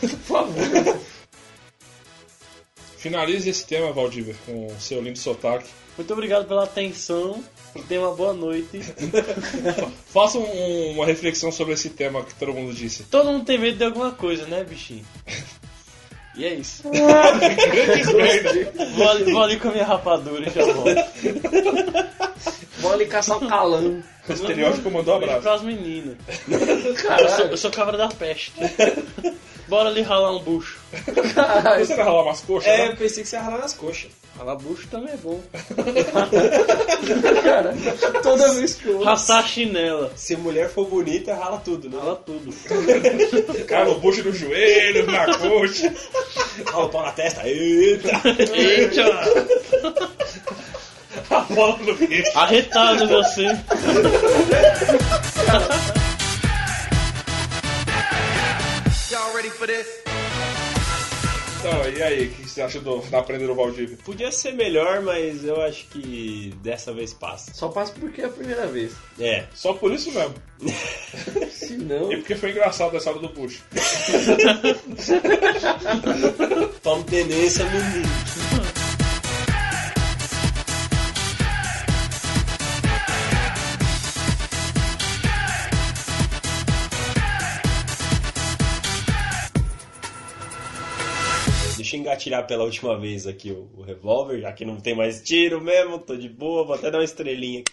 Por 0.01 0.09
favor. 0.09 0.55
Finalize 3.05 3.51
esse 3.51 3.67
tema, 3.67 3.93
Valdívia, 3.93 4.35
com 4.47 4.67
o 4.69 4.81
seu 4.81 5.03
lindo 5.03 5.19
sotaque. 5.19 5.69
Muito 5.99 6.11
obrigado 6.15 6.49
pela 6.49 6.65
atenção. 6.65 7.45
E 7.77 7.83
tenha 7.83 8.01
uma 8.01 8.15
boa 8.15 8.33
noite. 8.33 8.81
Faça 10.09 10.39
um- 10.39 10.93
uma 10.93 11.05
reflexão 11.05 11.53
sobre 11.53 11.75
esse 11.75 11.91
tema 11.91 12.25
que 12.25 12.35
todo 12.35 12.55
mundo 12.55 12.73
disse. 12.73 13.03
Todo 13.05 13.31
mundo 13.31 13.45
tem 13.45 13.59
medo 13.59 13.77
de 13.77 13.85
alguma 13.85 14.11
coisa, 14.13 14.47
né, 14.47 14.65
bichinho? 14.65 15.05
E 16.37 16.45
é 16.45 16.55
isso. 16.55 16.83
Vou 18.97 19.09
ali, 19.09 19.33
vou 19.33 19.43
ali 19.43 19.59
com 19.59 19.69
a 19.69 19.73
minha 19.73 19.85
rapadura 19.85 20.49
e 20.49 20.53
já 20.53 20.65
volto. 20.73 20.95
Vou 22.79 22.93
ali 22.93 23.07
caçar 23.07 23.37
o 23.39 23.49
calão. 23.49 24.03
O 24.29 24.33
estereótipo 24.33 24.91
mandou 24.91 25.15
um 25.15 25.17
abraço. 25.19 25.43
pras 25.43 25.63
meninas. 25.63 26.17
Eu 26.49 27.29
sou, 27.29 27.47
eu 27.47 27.57
sou 27.57 27.71
cabra 27.71 27.97
da 27.97 28.09
peste. 28.09 28.53
Bora 29.69 29.89
ali 29.89 30.03
ralar 30.03 30.33
um 30.33 30.41
bucho. 30.41 30.79
Você 30.93 31.95
vai 31.97 32.05
ralar 32.05 32.23
umas 32.25 32.41
coxas? 32.41 32.71
É, 32.71 32.79
né? 32.79 32.89
eu 32.89 32.97
pensei 32.97 33.23
que 33.23 33.29
você 33.29 33.37
ia 33.37 33.43
ralar 33.43 33.59
nas 33.59 33.75
coxas. 33.75 34.11
Ralar 34.37 34.57
bucho 34.57 34.87
também 34.89 35.15
é 35.15 35.17
bom. 35.17 35.41
Cara, 37.43 37.75
toda 38.23 38.53
vez 38.55 38.75
que 38.75 38.89
eu 38.89 38.95
ouço. 38.97 39.05
Raçar 39.05 39.39
a 39.39 39.43
chinela. 39.47 40.13
Se 40.17 40.37
mulher 40.37 40.69
for 40.69 40.87
bonita, 40.87 41.35
rala 41.35 41.61
tudo, 41.65 41.89
né? 41.89 41.97
Rala 41.99 42.17
tudo. 42.17 42.53
Cara, 43.67 43.85
no 43.87 44.01
bucho 44.01 44.25
no 44.25 44.33
joelho, 44.33 45.07
na 45.07 45.27
coxa. 45.39 45.95
Rala 46.67 46.85
o 46.85 46.89
pau 46.89 47.03
na 47.03 47.13
testa. 47.13 47.47
Eita! 47.47 48.11
Eita! 48.53 49.05
A 51.31 51.41
bola 51.41 51.79
no 51.79 51.97
queixo. 51.97 52.37
Arretado 52.39 53.07
você. 53.07 53.47
Y'all 59.11 59.33
ready 59.35 59.51
for 59.51 59.67
this? 59.69 60.04
Então, 61.67 61.91
e 61.91 62.03
aí, 62.03 62.27
o 62.27 62.31
que 62.31 62.47
você 62.47 62.61
acha 62.61 62.79
do, 62.79 62.99
da 63.09 63.21
Aprender 63.21 63.47
do 63.47 63.55
Valdívia? 63.55 63.97
Podia 64.05 64.31
ser 64.31 64.53
melhor, 64.53 65.01
mas 65.01 65.43
eu 65.45 65.63
acho 65.63 65.87
que 65.87 66.53
dessa 66.63 66.93
vez 66.93 67.15
passa. 67.15 67.55
Só 67.55 67.69
passa 67.69 67.91
porque 67.99 68.21
é 68.21 68.27
a 68.27 68.29
primeira 68.29 68.67
vez. 68.67 68.93
É. 69.19 69.47
Só 69.55 69.73
por 69.73 69.91
isso 69.91 70.13
mesmo. 70.13 70.35
Se 71.51 71.79
não. 71.79 72.13
E 72.13 72.19
porque 72.19 72.35
foi 72.35 72.51
engraçado 72.51 72.95
essa 72.99 73.09
hora 73.09 73.19
do 73.19 73.31
bucho. 73.31 73.63
Toma 76.83 77.03
tendência, 77.05 77.65
menino. 77.65 78.64
Engatilhar 92.05 92.47
pela 92.47 92.65
última 92.65 92.99
vez 92.99 93.27
aqui 93.27 93.51
o, 93.51 93.69
o 93.77 93.83
revólver, 93.83 94.41
já 94.41 94.53
que 94.53 94.65
não 94.65 94.77
tem 94.77 94.95
mais 94.95 95.23
tiro 95.23 95.61
mesmo, 95.61 95.99
tô 95.99 96.15
de 96.15 96.29
boa, 96.29 96.65
vou 96.65 96.75
até 96.75 96.91
dar 96.91 96.99
uma 96.99 97.05
estrelinha 97.05 97.61
aqui. 97.61 97.73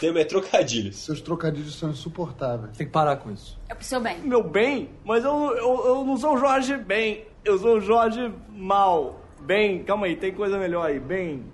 Tema 0.00 0.18
é 0.18 0.24
trocadilhos. 0.24 0.96
Seus 0.96 1.20
trocadilhos 1.20 1.78
são 1.78 1.90
insuportáveis. 1.90 2.76
Tem 2.76 2.86
que 2.86 2.92
parar 2.92 3.16
com 3.18 3.30
isso. 3.30 3.56
É 3.68 3.74
pro 3.74 3.84
seu 3.84 4.00
bem. 4.00 4.18
Meu 4.18 4.42
bem? 4.42 4.90
Mas 5.04 5.24
eu, 5.24 5.54
eu, 5.54 5.86
eu 5.86 6.04
não 6.04 6.16
sou 6.16 6.34
o 6.34 6.38
Jorge 6.38 6.76
bem. 6.76 7.24
Eu 7.44 7.56
sou 7.56 7.76
o 7.76 7.80
Jorge 7.80 8.32
mal. 8.48 9.20
Bem, 9.42 9.84
calma 9.84 10.06
aí, 10.06 10.16
tem 10.16 10.32
coisa 10.32 10.58
melhor 10.58 10.86
aí. 10.86 10.98
Bem. 10.98 11.44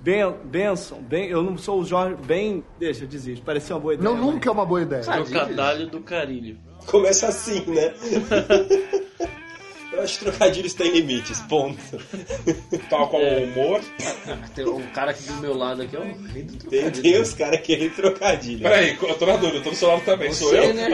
Ben, 0.00 0.34
Benson, 0.44 1.00
bem, 1.02 1.28
eu 1.28 1.42
não 1.42 1.56
sou 1.56 1.80
o 1.80 1.84
Jorge 1.84 2.16
bem. 2.26 2.64
Deixa, 2.80 3.04
eu 3.04 3.08
desisto. 3.08 3.44
Pareceu 3.44 3.76
uma 3.76 3.82
boa 3.82 3.94
ideia. 3.94 4.10
Não, 4.10 4.16
nunca 4.20 4.48
é 4.48 4.52
uma 4.52 4.66
boa 4.66 4.82
ideia. 4.82 5.02
Trocadalho 5.02 5.86
do 5.88 6.00
carilho. 6.00 6.58
Começa 6.86 7.28
assim, 7.28 7.64
né? 7.66 7.94
eu 9.96 10.02
acho 10.02 10.18
que 10.18 10.24
trocadilhos 10.24 10.74
têm 10.74 10.90
limites, 10.90 11.40
ponto. 11.42 11.78
Tal 12.90 13.08
como 13.08 13.24
o 13.24 13.44
humor. 13.44 13.80
Tem 14.54 14.66
um 14.66 14.86
cara 14.88 15.10
aqui 15.12 15.22
do 15.24 15.34
meu 15.34 15.56
lado 15.56 15.82
aqui, 15.82 15.96
ó. 15.96 16.00
do 16.00 16.68
Tem, 16.68 16.90
tem 16.90 17.20
os 17.20 17.34
caras 17.34 17.60
querendo 17.60 17.94
trocadilho. 17.94 18.62
Peraí, 18.62 18.96
eu 19.00 19.14
tô 19.14 19.26
na 19.26 19.36
dúvida, 19.36 19.58
eu 19.58 19.62
tô 19.62 19.70
no 19.70 19.76
celular 19.76 20.00
também. 20.00 20.32
Sou 20.32 20.48
Você, 20.50 20.58
eu? 20.58 20.74
né? 20.74 20.88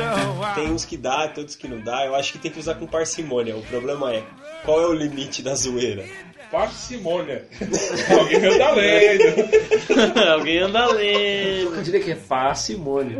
Ah. 0.00 0.52
Tem 0.54 0.70
uns 0.70 0.84
que 0.84 0.96
dá, 0.96 1.28
tem 1.28 1.42
outros 1.42 1.56
que 1.56 1.68
não 1.68 1.80
dá. 1.80 2.04
Eu 2.04 2.14
acho 2.14 2.32
que 2.32 2.38
tem 2.38 2.50
que 2.50 2.58
usar 2.58 2.74
com 2.74 2.86
parcimônia. 2.86 3.56
O 3.56 3.62
problema 3.62 4.12
é, 4.12 4.22
qual 4.64 4.80
é 4.80 4.86
o 4.86 4.92
limite 4.92 5.42
da 5.42 5.54
zoeira? 5.54 6.04
Parcimônia. 6.50 7.46
Alguém 8.18 8.44
anda 8.44 8.70
lendo. 8.72 10.18
Alguém 10.32 10.58
anda 10.58 10.86
lendo. 10.86 11.74
Eu 11.74 11.82
diria 11.82 12.00
que 12.00 12.10
é 12.12 12.14
parcimônia. 12.14 13.18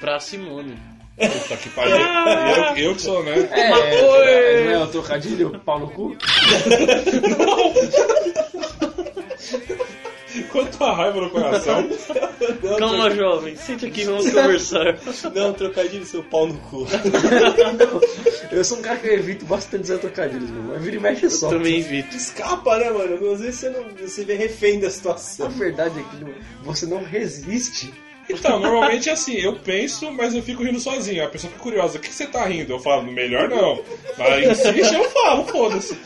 Pra 0.00 0.20
Simone. 0.20 0.93
Puta 1.16 1.56
que 1.56 1.68
pariu. 1.70 1.96
Eu, 1.96 2.76
eu 2.90 2.94
que 2.96 3.02
sou, 3.02 3.22
né? 3.22 3.48
É, 3.52 3.60
é, 3.60 4.64
não 4.64 4.72
é 4.72 4.78
o 4.84 4.86
trocadilho? 4.88 5.60
Pau 5.64 5.78
no 5.78 5.88
cu? 5.88 6.16
Quanta 10.50 10.92
raiva 10.92 11.20
no 11.20 11.30
coração. 11.30 11.88
Calma, 12.78 13.10
jovem. 13.10 13.54
Sente 13.56 13.86
aqui, 13.86 14.04
vamos 14.04 14.28
conversar. 14.32 14.98
Não, 15.34 15.52
trocadilho, 15.52 16.04
seu 16.04 16.22
pau 16.24 16.46
no 16.48 16.54
cu. 16.58 16.86
Eu 18.50 18.64
sou 18.64 18.78
um 18.78 18.82
cara 18.82 18.96
que 18.98 19.06
eu 19.06 19.14
evito 19.14 19.44
bastante 19.44 19.82
dizer 19.82 19.98
trocadilhos, 19.98 20.50
mano. 20.50 20.70
Mas 20.74 20.82
vira 20.82 20.96
e 20.96 21.00
mexe 21.00 21.30
só. 21.30 21.48
Também 21.50 21.78
evito. 21.78 22.16
Escapa, 22.16 22.76
né, 22.78 22.90
mano? 22.90 23.32
Às 23.32 23.40
vezes 23.40 23.60
você, 23.60 23.68
não, 23.70 23.84
você 24.00 24.24
vê 24.24 24.34
refém 24.34 24.80
da 24.80 24.88
A 24.88 24.90
situação. 24.90 25.48
verdade 25.50 26.00
é 26.00 26.02
que 26.02 26.24
não- 26.24 26.34
você 26.64 26.86
não 26.86 27.02
resiste. 27.04 27.92
Então, 28.28 28.58
normalmente 28.58 29.08
é 29.08 29.12
assim, 29.12 29.36
eu 29.36 29.54
penso, 29.54 30.10
mas 30.12 30.34
eu 30.34 30.42
fico 30.42 30.62
rindo 30.62 30.80
sozinho. 30.80 31.24
A 31.24 31.28
pessoa 31.28 31.50
fica 31.50 31.62
curiosa, 31.62 31.98
o 31.98 32.00
que 32.00 32.12
você 32.12 32.26
tá 32.26 32.44
rindo? 32.46 32.72
Eu 32.72 32.78
falo, 32.78 33.10
melhor 33.10 33.48
não. 33.48 33.82
Mas 34.16 34.48
insiste, 34.48 34.94
eu 34.94 35.04
falo, 35.10 35.44
foda-se. 35.46 35.98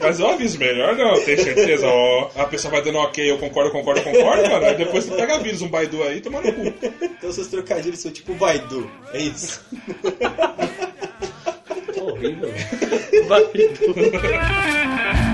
Mas 0.00 0.18
eu 0.18 0.28
aviso, 0.28 0.58
melhor 0.58 0.96
não, 0.96 1.14
tem 1.24 1.36
certeza? 1.36 1.86
Ó, 1.86 2.30
a 2.36 2.46
pessoa 2.46 2.72
vai 2.72 2.82
dando 2.82 2.98
ok, 2.98 3.30
eu 3.30 3.38
concordo, 3.38 3.70
concordo, 3.70 4.02
concordo, 4.02 4.50
mano. 4.50 4.66
Aí 4.66 4.76
depois 4.76 5.04
você 5.04 5.14
pega 5.14 5.38
vírus, 5.38 5.62
um 5.62 5.68
Baidu 5.68 6.02
aí, 6.02 6.20
toma 6.20 6.40
no 6.40 6.52
cu. 6.52 6.74
Então 7.02 7.32
seus 7.32 7.48
trocadilhos 7.48 8.00
são 8.00 8.10
tipo 8.10 8.34
Baidu. 8.34 8.90
É 9.12 9.20
isso. 9.20 9.64
Horrível. 12.00 12.52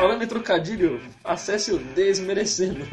Falando 0.00 0.22
em 0.24 0.26
trocadilho, 0.26 1.00
acesse 1.24 1.72
o 1.72 1.78
Desmerecendo. 1.78 2.84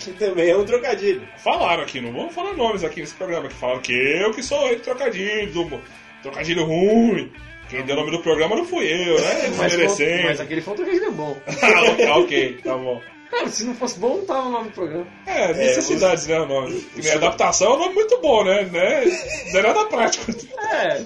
Que 0.00 0.12
também 0.18 0.50
é 0.50 0.56
um 0.56 0.64
trocadilho. 0.64 1.22
Falaram 1.38 1.82
aqui, 1.82 2.00
não 2.00 2.12
vamos 2.12 2.34
falar 2.34 2.54
nomes 2.54 2.84
aqui 2.84 3.00
nesse 3.00 3.14
programa, 3.14 3.48
que 3.48 3.54
falaram 3.54 3.80
que 3.80 3.92
eu 3.92 4.32
que 4.32 4.42
sou 4.42 4.70
o 4.72 4.76
trocadilho, 4.80 5.52
do- 5.52 5.80
trocadilho 6.22 6.64
ruim. 6.64 7.32
Quem 7.68 7.82
deu 7.84 7.96
o 7.96 7.98
nome 8.00 8.10
do 8.10 8.22
programa 8.22 8.56
não 8.56 8.64
fui 8.64 8.86
eu, 8.86 9.20
né? 9.20 9.48
Mas, 9.58 9.72
Desmerecendo. 9.72 10.22
mas 10.24 10.40
aquele 10.40 10.60
foi 10.62 10.72
um 10.72 10.76
trocadilho 10.76 11.12
bom. 11.12 11.36
Ah, 12.08 12.18
ok, 12.18 12.60
tá 12.64 12.74
bom. 12.76 13.00
Cara, 13.30 13.48
se 13.50 13.64
não 13.64 13.74
fosse 13.74 13.98
bom, 13.98 14.16
não 14.16 14.24
tava 14.24 14.48
o 14.48 14.50
nome 14.50 14.70
do 14.70 14.74
programa. 14.74 15.06
É, 15.26 15.52
necessidades, 15.52 16.26
né, 16.26 16.40
o 16.40 16.46
nome. 16.46 16.80
Que 16.80 17.02
nem 17.02 17.12
adaptação 17.12 17.72
é 17.72 17.76
um 17.76 17.78
nome 17.78 17.94
muito 17.94 18.18
bom, 18.20 18.44
né? 18.44 18.64
né? 18.64 19.04
Não 19.52 19.60
é 19.60 19.62
nada 19.62 19.84
prático. 19.86 20.32
É. 20.58 21.04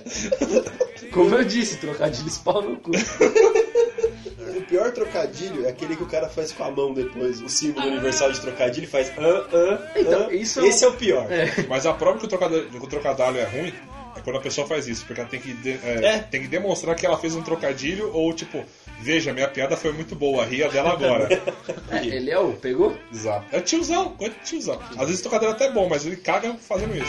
Como 1.13 1.35
eu 1.35 1.45
disse, 1.45 1.77
trocadilhos 1.79 2.39
pau 2.39 2.63
no 2.63 2.77
cu. 2.77 2.91
O 4.57 4.63
pior 4.63 4.93
trocadilho 4.93 5.67
é 5.67 5.71
aquele 5.71 5.97
que 5.97 6.03
o 6.03 6.07
cara 6.07 6.29
faz 6.29 6.53
com 6.53 6.65
a 6.65 6.71
mão 6.71 6.95
depois. 6.95 7.41
O 7.43 7.49
símbolo 7.49 7.87
universal 7.87 8.33
de 8.33 8.41
trocadilho 8.41 8.89
faz 8.89 9.11
ah, 9.19 9.47
ah, 9.53 9.99
Então, 9.99 10.27
ah. 10.29 10.35
isso 10.35 10.61
é 10.61 10.69
Esse 10.69 10.85
é 10.85 10.89
o 10.89 10.93
pior. 10.93 11.27
Mas 11.69 11.87
a 11.87 11.93
prova 11.93 12.19
que 12.19 12.25
o 12.25 12.29
trocadilho, 12.29 12.69
que 12.69 12.77
o 12.77 12.87
trocadilho 12.87 13.39
é 13.39 13.45
ruim 13.45 13.75
é 14.17 14.21
quando 14.21 14.37
a 14.37 14.41
pessoa 14.41 14.67
faz 14.67 14.87
isso, 14.89 15.05
porque 15.07 15.21
ela 15.21 15.29
tem 15.31 15.41
que, 15.41 15.53
de- 15.55 15.79
é, 15.85 16.01
É. 16.05 16.19
tem 16.19 16.43
que 16.43 16.49
demonstrar 16.49 16.95
que 16.95 17.05
ela 17.07 17.19
fez 17.19 17.35
um 17.35 17.43
trocadilho 17.43 18.11
ou 18.13 18.33
tipo, 18.33 18.65
veja, 19.01 19.33
minha 19.33 19.49
piada 19.49 19.77
foi 19.77 19.93
muito 19.93 20.15
boa, 20.15 20.45
ria 20.45 20.69
dela 20.69 20.93
agora. 20.93 21.29
É, 21.91 22.07
ele 22.07 22.31
é 22.31 22.39
o 22.39 22.53
pegou? 22.55 22.97
Exato. 23.13 23.45
É 23.53 23.61
tiozão, 23.61 24.17
é 24.21 24.31
tiozão. 24.45 24.79
Às 24.97 25.07
vezes 25.07 25.21
o 25.21 25.23
trocadilho 25.23 25.51
é 25.51 25.55
até 25.55 25.71
bom, 25.71 25.89
mas 25.89 26.07
ele 26.07 26.17
caga 26.17 26.55
fazendo 26.55 26.97
isso. 26.97 27.05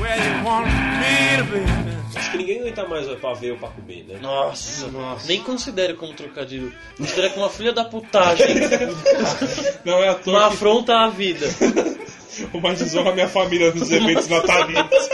Where 0.00 0.20
you 0.20 0.44
want 0.44 0.66
me 0.66 1.38
to 1.38 1.44
be. 1.44 2.18
Acho 2.18 2.30
que 2.32 2.38
ninguém 2.38 2.60
aguenta 2.60 2.86
mais 2.88 3.06
pra 3.20 3.34
ver 3.34 3.52
ou 3.52 3.58
pra 3.58 3.68
comer, 3.68 4.04
né? 4.08 4.18
Nossa, 4.20 4.88
nem 5.26 5.40
considere 5.42 5.94
como 5.94 6.12
trocadilho. 6.14 6.72
Considere 6.96 7.30
como 7.30 7.42
uma 7.44 7.50
filha 7.50 7.72
da 7.72 7.84
putagem. 7.84 8.46
Não 9.84 10.02
é 10.02 10.08
à 10.08 10.12
Uma 10.12 10.18
toa 10.20 10.38
que 10.48 10.54
afronta 10.54 10.94
à 10.94 11.08
vida. 11.08 11.46
o 12.52 12.60
mais 12.60 12.78
desonra 12.78 13.10
a 13.10 13.14
minha 13.14 13.28
família 13.28 13.72
nos 13.72 13.90
eventos 13.90 14.28
natalinos. 14.28 15.08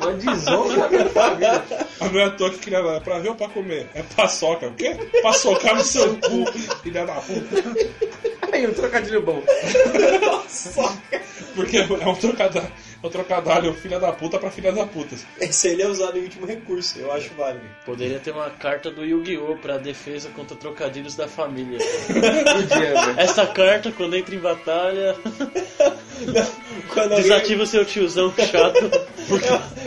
Uma 0.00 0.12
desonra 0.14 0.76
da 0.78 0.88
minha 0.88 1.08
família. 1.08 1.64
Ah, 2.00 2.08
Não 2.08 2.20
é 2.20 2.30
toa 2.30 2.50
que 2.50 2.58
queria 2.58 3.00
pra 3.00 3.18
ver 3.18 3.28
ou 3.30 3.34
pra 3.34 3.48
comer. 3.48 3.88
É 3.94 4.02
paçoca. 4.02 4.66
O 4.68 4.74
quê? 4.74 4.96
Pra 5.22 5.32
socar 5.32 5.74
no 5.74 5.82
seu 5.84 6.16
cu, 6.16 6.44
filha 6.82 7.06
da 7.06 7.14
puta. 7.14 7.64
Aí, 8.52 8.66
um 8.66 8.72
trocadilho 8.72 9.22
bom. 9.22 9.42
Porque 11.54 11.78
é 11.78 12.06
um 12.06 12.14
trocadilho, 12.14 12.66
é 13.06 13.08
um 13.08 13.10
trocadilho 13.10 13.72
filha 13.74 14.00
da 14.00 14.12
puta 14.12 14.38
pra 14.38 14.50
filha 14.50 14.72
da 14.72 14.84
puta. 14.86 15.16
Esse 15.40 15.68
aí 15.68 15.74
ele 15.74 15.82
é 15.82 15.86
usado 15.88 16.18
em 16.18 16.22
último 16.22 16.46
recurso, 16.46 16.98
eu 16.98 17.12
acho 17.12 17.32
válido. 17.34 17.64
Poderia 17.84 18.18
ter 18.18 18.32
uma 18.32 18.50
carta 18.50 18.90
do 18.90 19.04
Yu-Gi-Oh! 19.04 19.56
pra 19.56 19.78
defesa 19.78 20.28
contra 20.30 20.56
trocadilhos 20.56 21.14
da 21.14 21.28
família. 21.28 21.78
Podia, 22.08 22.78
velho. 22.78 23.20
Essa 23.20 23.46
carta, 23.46 23.92
quando 23.92 24.16
entra 24.16 24.34
em 24.34 24.38
batalha, 24.38 25.16
alguém... 26.96 27.22
desativa 27.22 27.66
seu 27.66 27.84
tiozão 27.84 28.32
chato. 28.36 28.90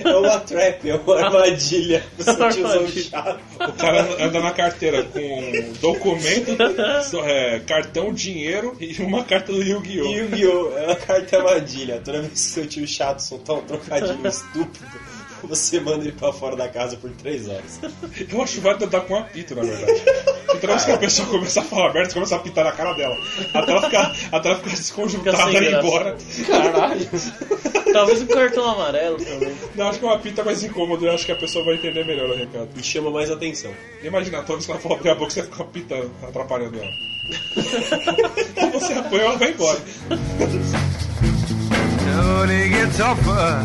É 0.03 0.15
uma 0.15 0.39
trap, 0.39 0.89
é 0.89 0.95
uma 0.95 1.19
armadilha. 1.19 2.03
Uma 2.19 2.49
tiozão 2.49 2.71
armadilha. 2.71 3.03
chato. 3.03 3.39
O 3.60 3.73
cara 3.73 4.23
anda 4.23 4.39
na 4.39 4.51
carteira 4.51 5.03
com 5.03 5.73
documento, 5.82 6.58
é, 7.25 7.60
cartão, 7.60 8.13
dinheiro 8.13 8.75
e 8.79 9.01
uma 9.01 9.23
carta 9.23 9.51
do 9.51 9.62
Yu-Gi-Oh! 9.62 10.05
Yu-Gi-Oh! 10.05 10.77
É 10.77 10.86
uma 10.86 10.95
carta 10.95 11.38
armadilha. 11.38 12.01
Toda 12.03 12.21
vez 12.21 12.34
que 12.34 12.39
seu 12.39 12.65
tio 12.65 12.88
chato 12.88 13.09
soltar 13.17 13.56
um 13.56 13.62
trocadilho 13.62 14.28
estúpido, 14.28 14.86
você 15.43 15.80
manda 15.80 16.04
ele 16.04 16.12
pra 16.12 16.34
fora 16.34 16.56
da 16.56 16.67
casa 16.67 16.98
por 16.98 17.10
três 17.12 17.48
horas. 17.48 17.80
Eu 18.32 18.41
acho 18.41 18.62
válido 18.62 18.86
andar 18.86 19.02
com 19.02 19.13
um 19.13 19.17
apito, 19.17 19.56
na 19.56 19.62
verdade. 19.63 20.02
Então, 20.56 20.78
se 20.78 20.91
a 20.91 20.98
pessoa 20.98 21.28
começar 21.30 21.62
a 21.62 21.63
falar 21.63 21.93
merda, 21.93 22.10
você 22.10 22.13
começa 22.13 22.36
a 22.36 22.38
apitar 22.38 22.65
na 22.65 22.72
cara 22.72 22.93
dela. 22.93 23.15
Até 23.54 23.72
ela 23.72 23.82
ficar, 23.82 24.15
até 24.32 24.50
ela 24.50 24.58
ficar 24.58 24.76
desconjuntada 24.76 25.52
e 25.52 25.56
ir 25.56 25.74
embora. 25.74 26.17
Caralho. 26.45 27.10
Talvez 27.93 28.22
um 28.22 28.28
cartão 28.28 28.69
amarelo 28.69 29.17
também. 29.17 29.56
Não, 29.76 29.88
acho 29.88 30.00
que 30.00 30.06
um 30.06 30.10
apito 30.10 30.41
é 30.41 30.43
mais 30.43 30.63
incômodo. 30.63 31.06
Eu 31.06 31.13
acho 31.13 31.26
que 31.26 31.32
a 31.32 31.36
pessoa 31.36 31.63
vai 31.63 31.76
entender 31.76 32.06
melhor 32.06 32.30
o 32.30 32.36
recado. 32.36 32.69
E 32.76 32.84
chama 32.84 33.10
mais 33.10 33.32
atenção. 33.32 33.72
Imagina, 34.04 34.41
toda 34.41 34.54
vez 34.54 34.65
que 34.65 34.72
ela 34.72 34.82
for 34.82 34.93
abrir 34.93 35.10
a 35.10 35.15
boca, 35.15 35.32
você 35.32 35.43
fica 35.43 35.63
apitando, 35.63 36.12
atrapalhando 36.22 36.78
ela. 36.78 36.91
Ou 38.63 38.72
você 38.72 38.93
apanha 38.93 39.24
ela 39.24 39.38
vai 39.38 39.52
embora. 39.52 39.80
Get 42.47 42.95
tougher. 42.95 43.60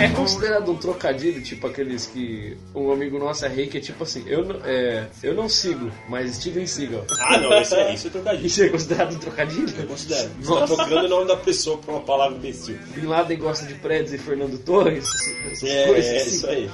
É 0.00 0.08
considerado 0.10 0.70
um 0.72 0.76
trocadilho, 0.76 1.40
tipo 1.42 1.66
aqueles 1.68 2.06
que 2.06 2.56
um 2.74 2.90
amigo 2.92 3.16
nosso 3.18 3.44
é 3.44 3.48
rei, 3.48 3.66
que 3.68 3.78
é 3.78 3.80
tipo 3.80 4.02
assim, 4.02 4.24
eu 4.26 4.44
não, 4.44 4.56
é, 4.64 5.06
eu 5.22 5.34
não 5.34 5.48
sigo, 5.48 5.90
mas 6.08 6.34
Steven 6.36 6.66
Seagal. 6.66 7.04
Ah, 7.20 7.38
não, 7.38 7.60
isso 7.60 7.74
é, 7.76 7.94
isso 7.94 8.06
é 8.08 8.10
trocadilho. 8.10 8.46
Isso 8.46 8.62
é 8.62 8.68
considerado 8.68 9.14
um 9.14 9.18
trocadilho? 9.18 9.72
Eu 9.78 9.86
considero. 9.86 10.30
Você 10.40 10.54
tá 10.60 10.66
trocando 10.66 11.06
o 11.06 11.08
nome 11.08 11.26
da 11.28 11.36
pessoa 11.36 11.78
pra 11.78 11.92
uma 11.94 12.00
palavra 12.02 12.36
imbecil. 12.36 12.76
Bin 12.94 13.06
Laden 13.06 13.38
gosta 13.38 13.64
de 13.66 13.74
prédios 13.74 14.12
e 14.12 14.18
Fernando 14.18 14.58
Torres, 14.58 15.04
essas 15.52 15.68
É, 15.68 15.86
coisas 15.86 16.06
é 16.12 16.16
assim. 16.16 16.28
isso 16.30 16.46
aí. 16.48 16.70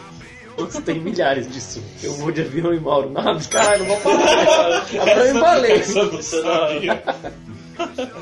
Você 0.57 0.81
tem 0.83 1.01
milhares 1.01 1.51
disso. 1.53 1.83
Eu 2.03 2.13
vou 2.15 2.31
de 2.31 2.41
avião 2.43 2.73
e 2.73 2.79
Mauro. 2.79 3.11
Nada, 3.11 3.41
caralho, 3.51 3.81
não 3.81 3.97
vou 3.97 3.97
falar. 4.17 4.87
Agora 5.01 5.27
eu 5.27 5.37
embalei. 5.37 5.73
Essa 5.73 6.05
não 6.05 6.23
sabia. 6.23 7.03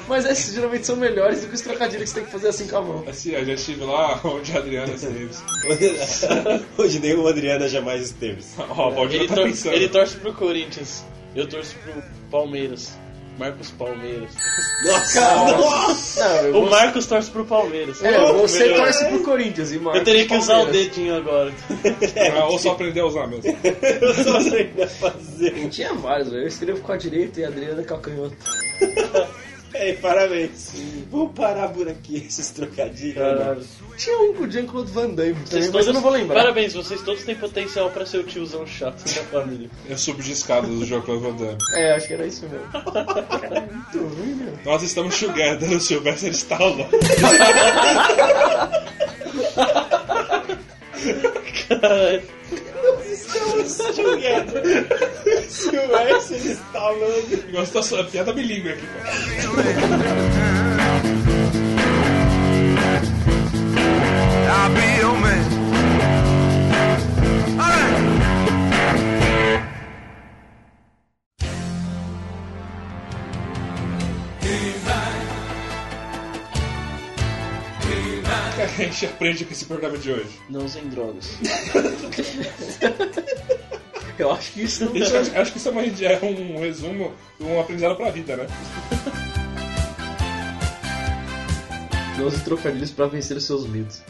Mas 0.09 0.25
esses 0.25 0.55
geralmente 0.55 0.87
são 0.87 0.97
melhores 0.97 1.41
do 1.43 1.49
que 1.49 1.55
os 1.55 1.61
trocadilhos 1.61 2.05
que 2.05 2.09
você 2.11 2.15
tem 2.17 2.25
que 2.25 2.31
fazer 2.33 2.49
assim 2.49 2.67
com 2.69 2.77
a 2.77 2.83
mão. 2.83 3.05
Assim, 3.09 3.33
eu 3.33 3.45
já 3.45 3.53
estive 3.55 3.85
lá 3.85 4.21
onde 4.25 4.53
a 4.53 4.59
Adriana 4.59 4.93
esteve. 4.93 5.29
Hoje 6.79 6.99
nenhuma 6.99 7.31
Adriana 7.31 7.69
jamais 7.69 8.03
esteve. 8.03 8.43
Ó, 8.59 9.05
Ele, 9.07 9.27
tá 9.29 9.35
tor- 9.35 9.45
pensando. 9.45 9.75
ele 9.75 9.89
torce 9.89 10.17
pro 10.17 10.33
Corinthians. 10.35 11.05
Eu 11.35 11.49
torço 11.49 11.75
pro 11.83 12.03
Palmeiras. 12.31 12.93
Marcos 13.39 13.71
Palmeiras. 13.71 14.31
Nossa! 14.85 15.21
Nossa! 15.57 16.43
Não, 16.43 16.49
O 16.51 16.53
vou- 16.53 16.71
Marcos 16.71 17.07
torce 17.07 17.31
pro 17.31 17.47
Palmeiras. 17.47 18.05
É, 18.05 18.31
você 18.35 18.59
Melhor. 18.65 18.85
torce 18.85 19.05
pro 19.07 19.23
Corinthians 19.23 19.73
e 19.73 19.79
Marcos 19.79 20.01
Eu 20.01 20.05
teria 20.05 20.27
que 20.27 20.37
usar 20.37 20.59
o 20.59 20.65
Palmeiras. 20.65 20.89
dedinho 20.89 21.17
agora. 21.17 21.53
Ah, 22.39 22.45
ou 22.45 22.59
só 22.59 22.73
aprender 22.73 23.01
a 23.01 23.07
usar 23.07 23.27
mesmo. 23.27 23.45
Eu 24.03 24.15
só 24.23 24.37
aprender 24.37 24.83
a 24.83 24.87
fazer. 24.87 25.69
Tinha 25.71 25.95
vários, 25.95 26.29
velho. 26.29 26.43
Eu 26.43 26.47
escrevo 26.49 26.81
com 26.83 26.93
a 26.93 26.97
direita 26.99 27.41
e 27.41 27.45
a 27.45 27.49
Adriana 27.49 27.83
com 27.83 27.95
a 27.95 27.99
canhota. 28.01 28.37
Ei, 29.75 29.95
parabéns. 29.95 30.73
Vamos 31.11 31.33
parar 31.35 31.69
por 31.69 31.89
aqui 31.89 32.17
esses 32.27 32.51
trocadilhos. 32.51 33.15
Caralho. 33.15 33.63
Tinha 33.97 34.19
um 34.19 34.35
com 34.35 34.45
o 34.45 34.51
Jean-Claude 34.51 34.91
Van 34.91 35.09
Damme 35.11 35.35
também, 35.35 35.47
Vocês 35.47 35.65
mas 35.67 35.73
todos, 35.73 35.87
eu 35.87 35.93
não 35.95 36.01
vou 36.01 36.11
lembrar. 36.11 36.43
Parabéns, 36.43 36.75
vocês 36.75 37.01
todos 37.03 37.23
têm 37.25 37.35
potencial 37.35 37.91
pra 37.91 38.05
ser 38.05 38.19
o 38.19 38.25
tiozão 38.25 38.67
chato 38.67 39.03
da 39.05 39.23
família. 39.25 39.71
Eu 39.89 39.97
subo 39.97 40.23
de 40.23 40.33
escadas 40.33 40.71
do 40.71 40.85
jogo 40.85 41.05
Claude 41.05 41.25
Van 41.25 41.37
Damme. 41.37 41.59
É, 41.75 41.95
acho 41.95 42.07
que 42.07 42.15
era 42.15 42.27
isso 42.27 42.47
mesmo. 42.49 42.71
Cara, 42.73 43.59
é 43.59 43.61
muito 43.61 43.99
ruim, 43.99 44.35
meu. 44.35 44.59
Nós 44.65 44.83
estamos 44.83 45.19
together, 45.19 45.71
o 45.73 45.81
Sylvester 45.81 46.31
Stallone. 46.33 46.87
Estamos 51.63 52.23
together. 53.95 54.63
Silvestre 55.49 56.37
instalando. 56.37 57.53
Gosto 57.53 57.75
da 57.75 57.83
sua 57.83 58.05
piada 58.05 58.33
bilíngue 58.33 58.71
aqui, 58.73 58.87
cara. 58.87 59.13
I'll 64.55 64.71
be 64.75 65.01
your 65.01 65.19
man. 65.19 65.62
Que 78.85 78.89
a 78.89 78.93
gente 78.93 79.07
aprende 79.07 79.45
com 79.45 79.53
esse 79.53 79.65
programa 79.65 79.97
de 79.99 80.11
hoje? 80.13 80.41
Não 80.49 80.65
usem 80.65 80.89
drogas. 80.89 81.29
Eu 84.19 84.31
acho 84.31 84.53
que 84.53 84.63
isso 84.63 84.85
não 84.85 84.95
Isso, 84.95 85.17
acho, 85.17 85.37
acho 85.37 85.53
que 85.53 85.59
isso 85.59 85.69
é, 85.69 85.73
uma- 85.73 85.83
é 85.83 86.21
um 86.23 86.61
resumo, 86.61 87.13
um 87.41 87.59
aprendizado 87.61 87.97
pra 87.97 88.11
vida, 88.11 88.37
né? 88.37 88.47
Não 92.19 92.27
use 92.27 92.41
trocadilhos 92.45 92.91
pra 92.91 93.07
vencer 93.07 93.37
os 93.39 93.45
seus 93.45 93.67
medos. 93.67 94.03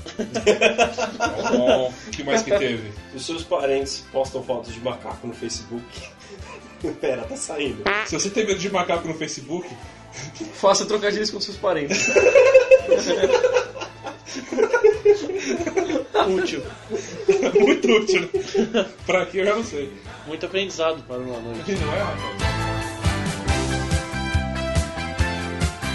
Bom, 1.57 1.89
o 2.07 2.11
que 2.11 2.25
mais 2.25 2.43
que 2.43 2.51
teve? 2.51 2.93
Os 3.15 3.25
seus 3.25 3.45
parentes 3.45 4.05
postam 4.13 4.43
fotos 4.43 4.75
de 4.75 4.81
macaco 4.81 5.25
no 5.27 5.33
Facebook. 5.33 5.85
Pera, 7.01 7.23
tá 7.23 7.37
saindo. 7.37 7.85
Se 8.07 8.15
você 8.19 8.29
tem 8.29 8.45
medo 8.45 8.59
de 8.59 8.69
macaco 8.71 9.07
no 9.07 9.15
Facebook, 9.15 9.69
Faça 10.55 10.85
trocadilhos 10.85 11.31
com 11.31 11.41
seus 11.41 11.57
parentes. 11.57 12.07
Útil. 16.27 16.63
muito 17.61 17.89
útil. 17.93 18.29
pra 19.07 19.27
quê 19.27 19.41
eu 19.41 19.47
já 19.47 19.55
não 19.57 19.65
sei. 19.65 19.93
Muito 20.27 20.47
aprendizado 20.47 21.03
para 21.03 21.19
uma 21.19 21.41
noite. 21.41 21.73
Não 21.73 21.95
é, 21.95 21.99
rapaz? 21.99 22.53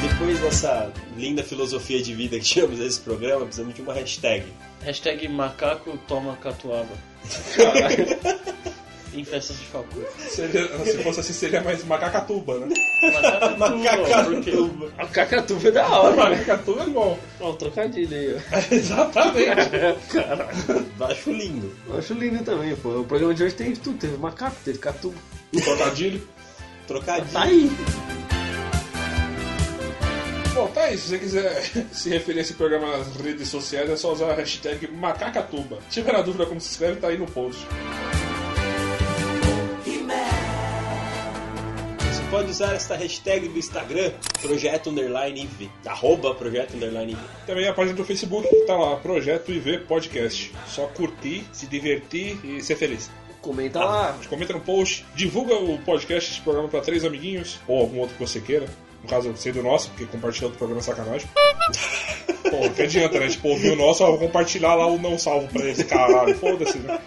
Depois 0.02 0.40
dessa 0.40 0.92
linda 1.16 1.44
filosofia 1.44 2.02
de 2.02 2.14
vida 2.14 2.38
que 2.40 2.46
tiramos 2.46 2.80
desse 2.80 3.00
programa, 3.02 3.46
precisamos 3.46 3.74
de 3.74 3.82
uma 3.82 3.94
hashtag. 3.94 4.46
Hashtag 4.82 5.28
macaco 5.28 5.98
toma 6.08 6.36
catuaba. 6.38 6.90
em 7.26 8.74
festas 9.24 9.58
de 9.58 9.66
falcão. 9.66 10.02
Seria- 10.30 10.68
se 10.86 10.98
fosse 11.04 11.20
assim, 11.22 11.34
seria 11.34 11.62
mais 11.62 11.84
macacatuba, 11.84 12.60
né? 12.60 12.68
Macacatuba. 13.58 14.92
A 14.98 15.06
cacatuba 15.08 15.68
é 15.68 15.72
da 15.72 15.88
hora, 15.88 16.16
né? 16.30 16.36
Macacatuba 16.38 16.84
é 16.84 16.88
bom. 16.88 17.20
Ó, 17.40 17.52
um 17.52 17.56
trocadilho 17.56 18.16
aí, 18.18 18.36
ó. 18.36 18.40
Exatamente. 18.74 19.70
Caralho. 20.12 20.88
Acho 21.02 21.32
lindo. 21.32 21.76
Eu 21.88 21.98
acho 21.98 22.14
lindo 22.14 22.44
também, 22.44 22.76
pô. 22.76 22.90
O 23.00 23.04
programa 23.06 23.34
de 23.34 23.44
hoje 23.44 23.56
teve 23.56 23.76
tudo. 23.78 23.98
Teve 23.98 24.18
macaco, 24.18 24.56
teve 24.64 24.78
catuba. 24.80 25.16
Trocadilho. 25.64 26.28
Trocadilho. 26.88 27.28
Tá 27.32 27.44
aí. 27.44 27.72
Bom, 30.54 30.68
tá 30.70 30.82
aí. 30.86 30.98
Se 30.98 31.10
você 31.10 31.20
quiser 31.20 31.62
se 31.94 32.10
referir 32.10 32.40
a 32.40 32.42
esse 32.42 32.54
programa 32.54 32.98
nas 32.98 33.16
redes 33.16 33.48
sociais, 33.48 33.90
é 33.90 33.96
só 33.96 34.12
usar 34.14 34.32
a 34.32 34.34
hashtag 34.36 34.88
macacatuba. 34.92 35.78
Se 35.90 36.02
tiver 36.02 36.14
na 36.14 36.22
dúvida 36.22 36.46
como 36.46 36.60
se 36.60 36.72
escreve, 36.72 37.00
tá 37.00 37.08
aí 37.10 37.18
no 37.18 37.28
post. 37.28 37.66
Pode 42.38 42.52
usar 42.52 42.76
esta 42.76 42.96
hashtag 42.96 43.48
do 43.48 43.58
Instagram, 43.58 44.12
Projeto 44.44 44.92
Underline 44.92 45.42
IV. 45.42 45.72
Arroba 45.88 46.36
Projeto 46.36 46.76
Underline 46.76 47.14
IV. 47.14 47.20
Também 47.48 47.68
a 47.68 47.74
página 47.74 47.98
do 47.98 48.06
Facebook, 48.06 48.48
que 48.48 48.62
tá 48.68 48.78
lá, 48.78 48.96
Projeto 48.98 49.52
IV 49.52 49.80
Podcast. 49.88 50.54
Só 50.68 50.86
curtir, 50.86 51.44
se 51.52 51.66
divertir 51.66 52.38
e 52.46 52.62
ser 52.62 52.76
feliz. 52.76 53.10
Comenta 53.42 53.84
lá. 53.84 54.16
Comenta 54.30 54.54
no 54.54 54.60
post, 54.60 55.04
divulga 55.16 55.56
o 55.56 55.80
podcast, 55.80 56.32
esse 56.32 56.42
programa 56.42 56.68
pra 56.68 56.80
três 56.82 57.04
amiguinhos, 57.04 57.60
ou 57.68 57.80
algum 57.80 58.02
outro 58.02 58.16
que 58.16 58.22
você 58.22 58.40
queira. 58.40 58.68
No 59.02 59.10
caso, 59.10 59.36
sendo 59.36 59.64
nosso, 59.64 59.90
porque 59.90 60.06
compartilhar 60.06 60.46
outro 60.46 60.60
programa 60.60 60.82
é 60.82 60.84
sacanagem. 60.84 61.28
Pô, 62.52 62.70
que 62.70 62.84
adianta, 62.84 63.20
né? 63.20 63.30
Tipo, 63.30 63.50
ouvir 63.50 63.72
o 63.72 63.76
nosso, 63.76 64.04
ó, 64.04 64.12
vou 64.12 64.20
compartilhar 64.20 64.76
lá 64.76 64.86
o 64.86 65.00
não 65.00 65.18
salvo 65.18 65.48
pra 65.48 65.64
eles. 65.64 65.82
Caralho, 65.84 66.38
foda-se, 66.38 66.78
né? 66.78 67.00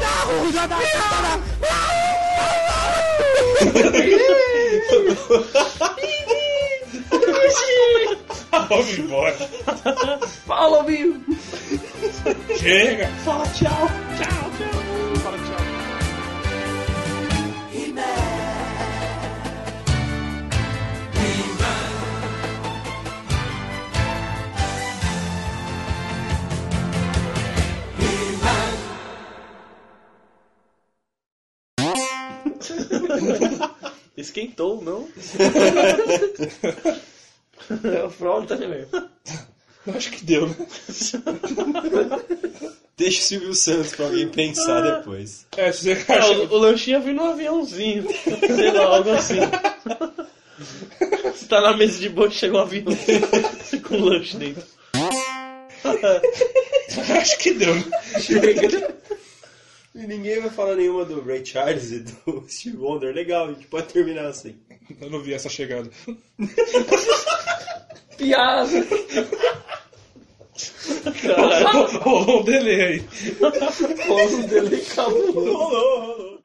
Da 0.02 0.08
rua, 0.24 0.66
da 0.66 0.78
Vamos 8.68 8.98
embora. 8.98 9.36
Fala, 10.46 10.84
viu? 10.84 11.22
Chega. 12.58 13.08
Fala. 13.24 13.46
Tchau, 13.48 13.88
tchau. 14.18 14.51
Esquentou, 34.32 34.80
não? 34.82 35.06
É 37.84 38.02
o 38.02 38.10
tá 38.10 38.56
também. 38.56 38.86
Acho 39.94 40.10
que 40.10 40.24
deu, 40.24 40.48
né? 40.48 40.56
Deixa 42.96 43.20
o 43.20 43.24
Silvio 43.24 43.54
Santos 43.54 43.92
pra 43.94 44.06
alguém 44.06 44.26
pensar 44.28 44.80
depois. 44.80 45.46
É, 45.54 45.70
se 45.70 45.94
você 45.94 46.10
É, 46.10 46.14
acha... 46.16 46.32
o, 46.32 46.50
o 46.50 46.56
lanchinho 46.56 46.96
ia 46.96 47.00
vir 47.04 47.12
no 47.14 47.24
aviãozinho. 47.24 48.06
Sei 48.46 48.70
lá, 48.72 48.84
algo 48.84 49.10
assim. 49.10 49.36
Você 51.34 51.44
tá 51.46 51.60
na 51.60 51.76
mesa 51.76 51.98
de 51.98 52.08
boa 52.08 52.30
chega 52.30 52.56
um 52.56 52.60
avião 52.60 52.84
com 53.86 53.96
lanche 53.98 54.38
dentro. 54.38 54.62
Acho 57.20 57.38
que 57.38 57.52
deu, 57.52 57.74
né? 57.74 57.82
E 59.94 60.06
ninguém 60.06 60.40
vai 60.40 60.48
falar 60.48 60.76
nenhuma 60.76 61.04
do 61.04 61.20
Ray 61.22 61.44
Charles 61.44 61.92
e 61.92 61.98
do 62.00 62.44
Steve 62.48 62.78
Wonder. 62.78 63.14
Legal, 63.14 63.48
a 63.48 63.52
gente 63.52 63.66
pode 63.66 63.92
terminar 63.92 64.24
assim. 64.26 64.56
Eu 65.00 65.10
não 65.10 65.20
vi 65.20 65.34
essa 65.34 65.50
chegada. 65.50 65.90
Piada. 68.16 68.68
Caralho. 71.22 71.98
Rolou 71.98 72.40
um 72.40 72.44
delay 72.44 72.80
aí. 72.80 73.04
Rolou 74.06 74.28
um 74.28 74.46
delay, 74.46 74.80
acabou. 74.82 75.32
Rolou, 75.32 76.00
rolou. 76.00 76.40